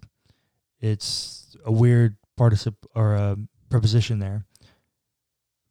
It's 0.81 1.57
a 1.65 1.73
weird 1.73 2.17
participle 2.37 2.91
or 2.95 3.15
a 3.15 3.37
preposition 3.71 4.19
there. 4.19 4.45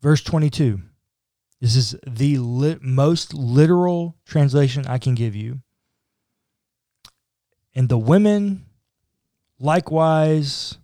Verse 0.02 0.24
22. 0.24 0.82
This 1.60 1.76
is 1.76 1.96
the 2.08 2.38
most 2.82 3.34
literal 3.34 4.18
translation 4.26 4.88
I 4.88 4.98
can 4.98 5.14
give 5.14 5.36
you. 5.36 5.62
And 7.76 7.88
the 7.88 8.00
women, 8.00 8.66
likewise, 9.60 10.80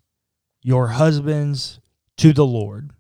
your 0.61 0.89
husbands 0.89 1.79
to 2.17 2.31
the 2.31 2.45
Lord. 2.45 2.91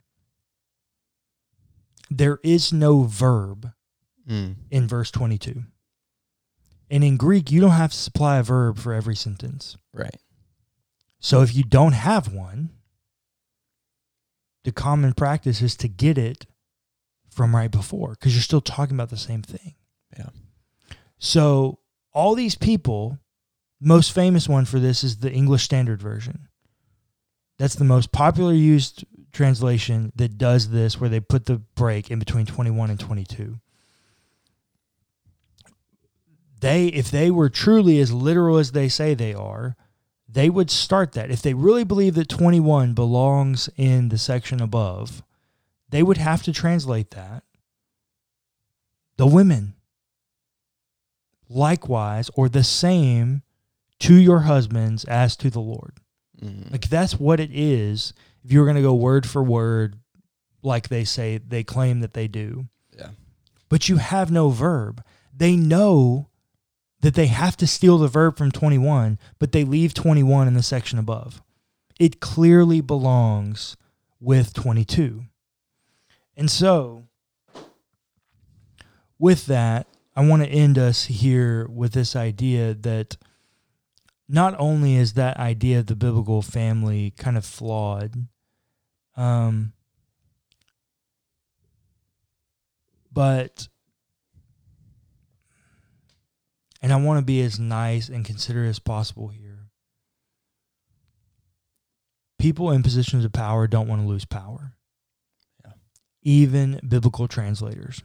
There 2.09 2.39
is 2.43 2.71
no 2.73 3.03
verb 3.03 3.71
Mm. 4.27 4.55
in 4.69 4.87
verse 4.89 5.09
22. 5.11 5.63
And 6.89 7.03
in 7.03 7.15
Greek, 7.15 7.49
you 7.49 7.61
don't 7.61 7.71
have 7.71 7.91
to 7.91 7.97
supply 7.97 8.37
a 8.37 8.43
verb 8.43 8.77
for 8.77 8.93
every 8.93 9.15
sentence. 9.15 9.77
Right. 9.93 10.19
So 11.19 11.41
if 11.41 11.55
you 11.55 11.63
don't 11.63 11.93
have 11.93 12.33
one, 12.33 12.71
the 14.63 14.71
common 14.73 15.13
practice 15.13 15.61
is 15.61 15.75
to 15.77 15.87
get 15.87 16.17
it 16.17 16.45
from 17.29 17.55
right 17.55 17.71
before 17.71 18.11
because 18.11 18.35
you're 18.35 18.41
still 18.41 18.61
talking 18.61 18.95
about 18.95 19.09
the 19.09 19.17
same 19.17 19.41
thing. 19.41 19.75
Yeah. 20.17 20.29
So 21.19 21.79
all 22.13 22.35
these 22.35 22.55
people, 22.55 23.19
most 23.79 24.11
famous 24.11 24.49
one 24.49 24.65
for 24.65 24.79
this 24.79 25.03
is 25.03 25.17
the 25.17 25.31
English 25.31 25.63
Standard 25.63 26.01
Version. 26.01 26.47
That's 27.57 27.75
the 27.75 27.85
most 27.85 28.11
popular 28.11 28.53
used 28.53 29.05
translation 29.37 30.11
that 30.15 30.37
does 30.37 30.69
this, 30.69 30.99
where 30.99 31.09
they 31.09 31.19
put 31.19 31.45
the 31.45 31.57
break 31.75 32.11
in 32.11 32.19
between 32.19 32.45
21 32.45 32.89
and 32.89 32.99
22. 32.99 33.59
They, 36.59 36.87
if 36.87 37.11
they 37.11 37.29
were 37.29 37.49
truly 37.49 37.99
as 37.99 38.11
literal 38.11 38.57
as 38.57 38.71
they 38.71 38.89
say 38.89 39.13
they 39.13 39.33
are, 39.33 39.75
they 40.27 40.49
would 40.49 40.71
start 40.71 41.13
that. 41.13 41.29
If 41.29 41.41
they 41.41 41.53
really 41.53 41.83
believe 41.83 42.15
that 42.15 42.27
21 42.27 42.93
belongs 42.93 43.69
in 43.77 44.09
the 44.09 44.17
section 44.17 44.61
above, 44.61 45.23
they 45.89 46.03
would 46.03 46.17
have 46.17 46.43
to 46.43 46.51
translate 46.51 47.11
that. 47.11 47.43
The 49.17 49.27
women, 49.27 49.75
likewise, 51.47 52.29
or 52.35 52.49
the 52.49 52.63
same 52.63 53.43
to 53.99 54.15
your 54.15 54.41
husbands 54.41 55.05
as 55.05 55.35
to 55.37 55.49
the 55.49 55.61
Lord. 55.61 55.93
Mm. 56.41 56.71
Like 56.71 56.89
that's 56.89 57.19
what 57.19 57.39
it 57.39 57.51
is. 57.51 58.13
If 58.47 58.53
you 58.53 58.61
were 58.61 58.65
going 58.65 58.77
to 58.77 58.81
go 58.81 58.93
word 58.93 59.27
for 59.27 59.43
word, 59.43 59.97
like 60.63 60.87
they 60.87 61.03
say, 61.03 61.37
they 61.37 61.65
claim 61.65 61.99
that 61.99 62.13
they 62.13 62.29
do, 62.29 62.69
yeah. 62.97 63.09
but 63.67 63.89
you 63.89 63.97
have 63.97 64.31
no 64.31 64.51
verb. 64.51 65.03
They 65.35 65.57
know 65.57 66.29
that 67.01 67.13
they 67.13 67.27
have 67.27 67.57
to 67.57 67.67
steal 67.67 67.97
the 67.97 68.07
verb 68.07 68.37
from 68.37 68.53
21, 68.53 69.19
but 69.37 69.51
they 69.51 69.65
leave 69.65 69.93
21 69.93 70.47
in 70.47 70.53
the 70.53 70.63
section 70.63 70.97
above. 70.97 71.41
It 71.99 72.21
clearly 72.21 72.79
belongs 72.79 73.75
with 74.21 74.53
22. 74.53 75.25
And 76.37 76.49
so, 76.49 77.03
with 79.19 79.47
that, 79.47 79.87
I 80.15 80.25
want 80.25 80.41
to 80.43 80.49
end 80.49 80.77
us 80.77 81.03
here 81.03 81.67
with 81.67 81.91
this 81.91 82.15
idea 82.15 82.73
that 82.75 83.17
not 84.29 84.55
only 84.57 84.95
is 84.95 85.15
that 85.15 85.35
idea 85.35 85.79
of 85.79 85.87
the 85.87 85.97
biblical 85.97 86.41
family 86.41 87.11
kind 87.17 87.35
of 87.35 87.43
flawed, 87.43 88.27
um, 89.17 89.73
but 93.11 93.67
and 96.81 96.93
I 96.93 96.97
want 96.97 97.19
to 97.19 97.25
be 97.25 97.41
as 97.41 97.59
nice 97.59 98.07
and 98.09 98.23
considerate 98.23 98.69
as 98.69 98.79
possible 98.79 99.29
here. 99.29 99.69
People 102.39 102.71
in 102.71 102.83
positions 102.83 103.25
of 103.25 103.33
power 103.33 103.67
don't 103.67 103.87
want 103.87 104.01
to 104.03 104.07
lose 104.07 104.25
power. 104.25 104.75
Yeah. 105.65 105.71
Even 106.21 106.79
biblical 106.87 107.27
translators. 107.27 108.03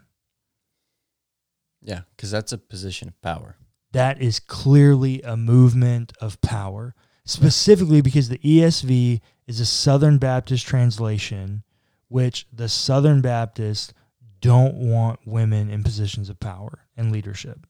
Yeah. 1.83 2.01
Because 2.17 2.31
that's 2.31 2.53
a 2.53 2.59
position 2.59 3.09
of 3.09 3.21
power. 3.21 3.57
that 3.93 4.23
is 4.23 4.41
clearly 4.41 5.21
a 5.23 5.37
movement 5.37 6.15
of 6.19 6.41
power, 6.41 6.95
specifically 7.27 8.01
because 8.01 8.31
the 8.31 8.39
ESV 8.39 9.21
is 9.47 9.61
a 9.61 9.67
Southern 9.67 10.19
Baptist 10.19 10.67
translation, 10.67 11.63
which 12.09 12.47
the 12.53 12.69
Southern 12.69 13.21
Baptists 13.21 13.93
don't 14.41 14.75
want 14.75 15.21
women 15.25 15.71
in 15.71 15.83
positions 15.83 16.29
of 16.29 16.41
power 16.41 16.87
and 16.97 17.13
leadership. 17.13 17.67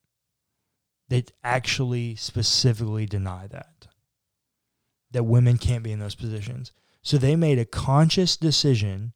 They 1.09 1.25
actually 1.45 2.17
specifically 2.17 3.07
deny 3.07 3.47
that, 3.49 3.89
that 5.11 5.25
women 5.25 5.59
can't 5.59 5.85
be 5.85 5.93
in 5.93 5.99
those 5.99 6.15
positions. 6.15 6.73
So 7.03 7.19
they 7.19 7.37
made 7.37 7.59
a 7.59 7.65
conscious 7.65 8.37
decision, 8.37 9.13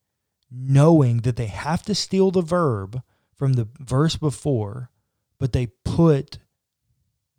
knowing 0.50 1.18
that 1.18 1.36
they 1.36 1.46
have 1.46 1.82
to 1.84 1.94
steal 1.94 2.30
the 2.30 2.42
verb 2.42 3.02
from 3.34 3.54
the 3.54 3.68
verse 3.78 4.16
before, 4.16 4.90
but 5.38 5.52
they 5.52 5.68
put 5.84 6.38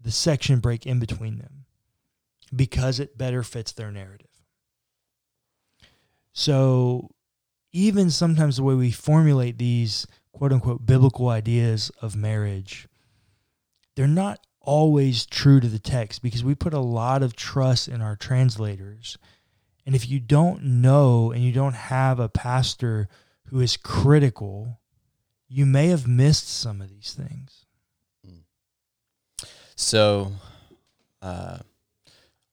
the 0.01 0.12
section 0.12 0.60
break 0.60 0.86
in 0.86 0.99
between 0.99 1.38
them 1.38 1.65
because 2.56 2.99
it 2.99 3.17
better 3.17 3.43
fits 3.43 3.71
their 3.71 3.91
narrative. 3.91 4.27
So, 6.39 7.10
even 7.73 8.12
sometimes 8.12 8.58
the 8.58 8.63
way 8.63 8.76
we 8.76 8.91
formulate 8.91 9.58
these 9.58 10.06
quote 10.34 10.54
unquote 10.54 10.86
biblical 10.86 11.30
ideas 11.30 11.89
of 12.00 12.15
marriage, 12.15 12.88
they're 13.95 14.06
not 14.06 14.45
always 14.62 15.26
true 15.26 15.60
to 15.60 15.67
the 15.67 15.80
text 15.80 16.21
because 16.21 16.43
we 16.43 16.54
put 16.54 16.76
a 16.76 16.80
lot 16.80 17.23
of 17.23 17.36
trust 17.36 17.88
in 17.88 18.04
our 18.04 18.15
translators. 18.15 19.17
And 19.84 19.95
if 19.95 20.08
you 20.08 20.19
don't 20.19 20.62
know 20.63 21.32
and 21.32 21.43
you 21.43 21.52
don't 21.52 21.73
have 21.73 22.19
a 22.19 22.30
pastor 22.30 23.08
who 23.45 23.60
is 23.60 23.76
critical, 23.76 24.80
you 25.47 25.65
may 25.65 25.88
have 25.88 26.08
missed 26.08 26.47
some 26.47 26.82
of 26.82 26.89
these 26.89 27.13
things. 27.13 27.65
So, 29.76 30.34
uh, 31.19 31.58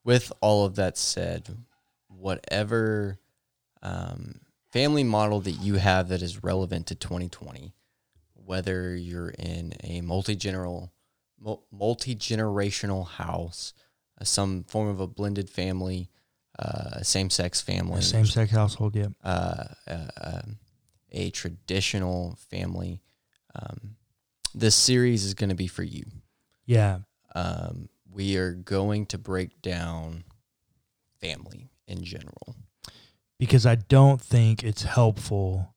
with 0.05 0.33
all 0.41 0.65
of 0.65 0.77
that 0.77 0.97
said, 0.97 1.55
whatever 2.09 3.19
um, 3.85 4.41
family 4.73 5.05
model 5.05 5.41
that 5.41 5.53
you 5.53 5.75
have 5.75 6.09
that 6.09 6.23
is 6.23 6.43
relevant 6.43 6.89
to 6.89 6.95
2020, 6.95 7.75
whether 8.35 8.97
you're 8.97 9.31
in 9.31 9.75
a 9.85 10.01
multi 10.01 10.35
general, 10.35 10.93
multi 11.71 12.17
generational 12.17 13.07
house, 13.07 13.73
uh, 14.21 14.25
some 14.25 14.65
form 14.65 14.89
of 14.89 15.01
a 15.01 15.07
blended 15.07 15.49
family, 15.49 16.11
uh, 16.59 17.03
same 17.03 17.31
sex 17.31 17.61
family, 17.61 18.01
Same 18.01 18.27
sex 18.27 18.51
household, 18.51 18.97
yeah. 18.97 19.09
uh, 19.23 19.65
uh, 19.87 20.09
um, 20.21 20.59
a 21.13 21.31
traditional 21.31 22.37
family, 22.51 23.01
um, 23.55 23.97
this 24.55 24.75
series 24.75 25.25
is 25.25 25.35
going 25.35 25.49
to 25.49 25.55
be 25.55 25.67
for 25.67 25.83
you. 25.83 26.05
Yeah. 26.67 26.99
Um, 27.35 27.89
we 28.11 28.37
are 28.37 28.53
going 28.53 29.07
to 29.07 29.19
break 29.19 29.61
down 29.63 30.25
family 31.21 31.71
in 31.87 32.05
general. 32.05 32.57
Because 33.39 33.67
I 33.67 33.75
don't 33.77 34.21
think 34.21 34.63
it's 34.63 34.83
helpful 34.83 35.75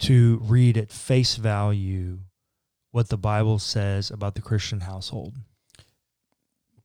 to 0.00 0.40
read 0.42 0.76
at 0.76 0.90
face 0.90 1.36
value 1.36 2.18
what 2.90 3.08
the 3.08 3.16
Bible 3.18 3.58
says 3.58 4.10
about 4.10 4.34
the 4.34 4.42
Christian 4.42 4.80
household. 4.80 5.34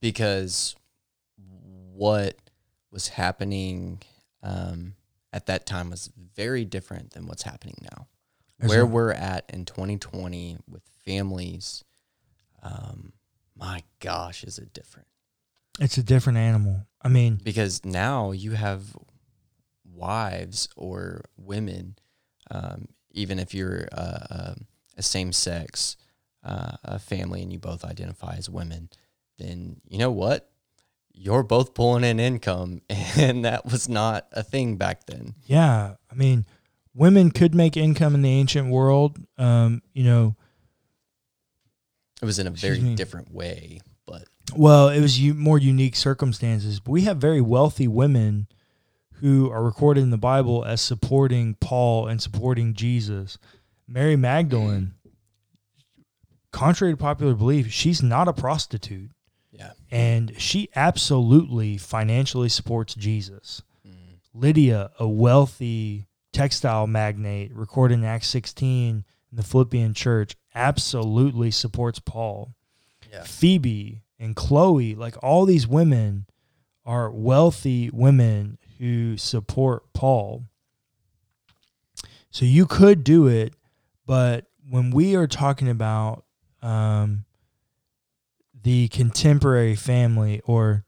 because 0.00 0.76
what 1.92 2.36
was 2.92 3.08
happening 3.08 4.00
um, 4.42 4.94
at 5.32 5.46
that 5.46 5.66
time 5.66 5.90
was 5.90 6.10
very 6.36 6.64
different 6.64 7.10
than 7.10 7.26
what's 7.26 7.42
happening 7.42 7.74
now. 7.82 8.06
There's 8.58 8.70
Where 8.70 8.82
a- 8.82 8.86
we're 8.86 9.12
at 9.12 9.50
in 9.52 9.64
2020 9.64 10.58
with 10.68 10.82
families, 11.04 11.84
um, 12.62 13.12
my 13.56 13.82
gosh, 13.98 14.44
is 14.44 14.58
it 14.58 14.72
different? 14.72 15.08
It's 15.80 15.98
a 15.98 16.02
different 16.02 16.38
animal. 16.38 16.86
I 17.02 17.08
mean, 17.08 17.40
Because 17.42 17.84
now 17.84 18.30
you 18.32 18.52
have 18.52 18.96
wives 19.98 20.68
or 20.76 21.24
women, 21.36 21.96
um, 22.50 22.88
even 23.12 23.38
if 23.38 23.52
you're 23.54 23.88
uh, 23.92 24.26
um, 24.30 24.66
a 24.96 25.02
same 25.02 25.32
sex 25.32 25.96
uh, 26.44 26.76
a 26.84 26.98
family 26.98 27.42
and 27.42 27.52
you 27.52 27.58
both 27.58 27.84
identify 27.84 28.34
as 28.36 28.48
women, 28.48 28.88
then 29.38 29.80
you 29.88 29.98
know 29.98 30.10
what? 30.10 30.50
you're 31.20 31.42
both 31.42 31.74
pulling 31.74 32.04
in 32.04 32.20
income, 32.20 32.80
and 33.16 33.44
that 33.44 33.64
was 33.64 33.88
not 33.88 34.28
a 34.30 34.42
thing 34.44 34.76
back 34.76 35.04
then. 35.06 35.34
Yeah, 35.46 35.94
I 36.08 36.14
mean, 36.14 36.46
women 36.94 37.32
could 37.32 37.56
make 37.56 37.76
income 37.76 38.14
in 38.14 38.22
the 38.22 38.30
ancient 38.30 38.70
world. 38.70 39.18
Um, 39.36 39.82
you 39.92 40.04
know, 40.04 40.36
It 42.22 42.24
was 42.24 42.38
in 42.38 42.46
a 42.46 42.50
very 42.50 42.80
me. 42.80 42.94
different 42.94 43.32
way, 43.32 43.80
but 44.06 44.28
well, 44.54 44.88
it 44.90 45.00
was 45.00 45.18
u- 45.18 45.34
more 45.34 45.58
unique 45.58 45.96
circumstances, 45.96 46.78
but 46.78 46.92
we 46.92 47.02
have 47.02 47.16
very 47.18 47.40
wealthy 47.40 47.88
women 47.88 48.46
who 49.20 49.50
are 49.50 49.62
recorded 49.62 50.02
in 50.02 50.10
the 50.10 50.16
Bible 50.18 50.64
as 50.64 50.80
supporting 50.80 51.54
Paul 51.54 52.06
and 52.06 52.20
supporting 52.22 52.74
Jesus. 52.74 53.38
Mary 53.86 54.16
Magdalene, 54.16 54.94
contrary 56.52 56.92
to 56.92 56.96
popular 56.96 57.34
belief, 57.34 57.70
she's 57.72 58.02
not 58.02 58.28
a 58.28 58.32
prostitute. 58.32 59.10
yeah. 59.50 59.72
and 59.90 60.40
she 60.40 60.68
absolutely 60.76 61.78
financially 61.78 62.48
supports 62.48 62.94
Jesus. 62.94 63.62
Mm. 63.86 64.18
Lydia, 64.34 64.90
a 65.00 65.08
wealthy 65.08 66.06
textile 66.32 66.86
magnate, 66.86 67.52
recorded 67.54 67.94
in 67.94 68.04
Acts 68.04 68.28
16 68.28 69.04
in 69.30 69.36
the 69.36 69.42
Philippian 69.42 69.94
church, 69.94 70.36
absolutely 70.54 71.50
supports 71.50 71.98
Paul. 71.98 72.54
Yeah. 73.10 73.24
Phoebe 73.24 74.02
and 74.18 74.36
Chloe, 74.36 74.94
like 74.94 75.16
all 75.22 75.44
these 75.44 75.66
women, 75.66 76.26
are 76.84 77.10
wealthy 77.10 77.90
women 77.92 78.58
who 78.78 79.16
support 79.16 79.92
Paul. 79.92 80.44
So 82.30 82.44
you 82.44 82.66
could 82.66 83.04
do 83.04 83.26
it, 83.26 83.54
but 84.06 84.46
when 84.70 84.90
we 84.90 85.16
are 85.16 85.26
talking 85.26 85.68
about 85.68 86.24
um, 86.62 87.24
the 88.62 88.88
contemporary 88.88 89.74
family, 89.76 90.40
or 90.44 90.84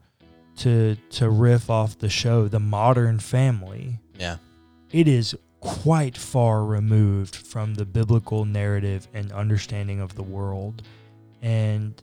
to 0.59 0.97
to 1.11 1.31
riff 1.31 1.71
off 1.71 1.99
the 1.99 2.09
show, 2.11 2.47
the 2.49 2.61
modern 2.61 3.19
family, 3.19 4.01
Yeah. 4.19 4.37
it 4.93 5.09
is 5.09 5.35
quite 5.61 6.17
far 6.17 6.65
removed 6.65 7.35
from 7.37 7.75
the 7.75 7.85
biblical 7.87 8.45
narrative 8.45 9.09
and 9.15 9.33
understanding 9.33 10.01
of 10.01 10.15
the 10.15 10.23
world, 10.23 10.83
and 11.41 12.01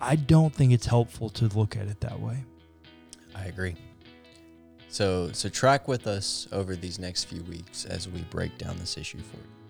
I 0.00 0.16
don't 0.16 0.54
think 0.54 0.72
it's 0.72 0.86
helpful 0.86 1.28
to 1.30 1.46
look 1.48 1.76
at 1.76 1.86
it 1.88 2.00
that 2.00 2.18
way. 2.20 2.44
I 3.34 3.44
agree. 3.46 3.74
So 4.92 5.30
so 5.32 5.48
track 5.48 5.88
with 5.88 6.06
us 6.06 6.46
over 6.52 6.76
these 6.76 6.98
next 6.98 7.24
few 7.24 7.42
weeks 7.44 7.86
as 7.86 8.10
we 8.10 8.20
break 8.24 8.58
down 8.58 8.76
this 8.76 8.98
issue 8.98 9.20
for 9.20 9.38
you. 9.38 9.61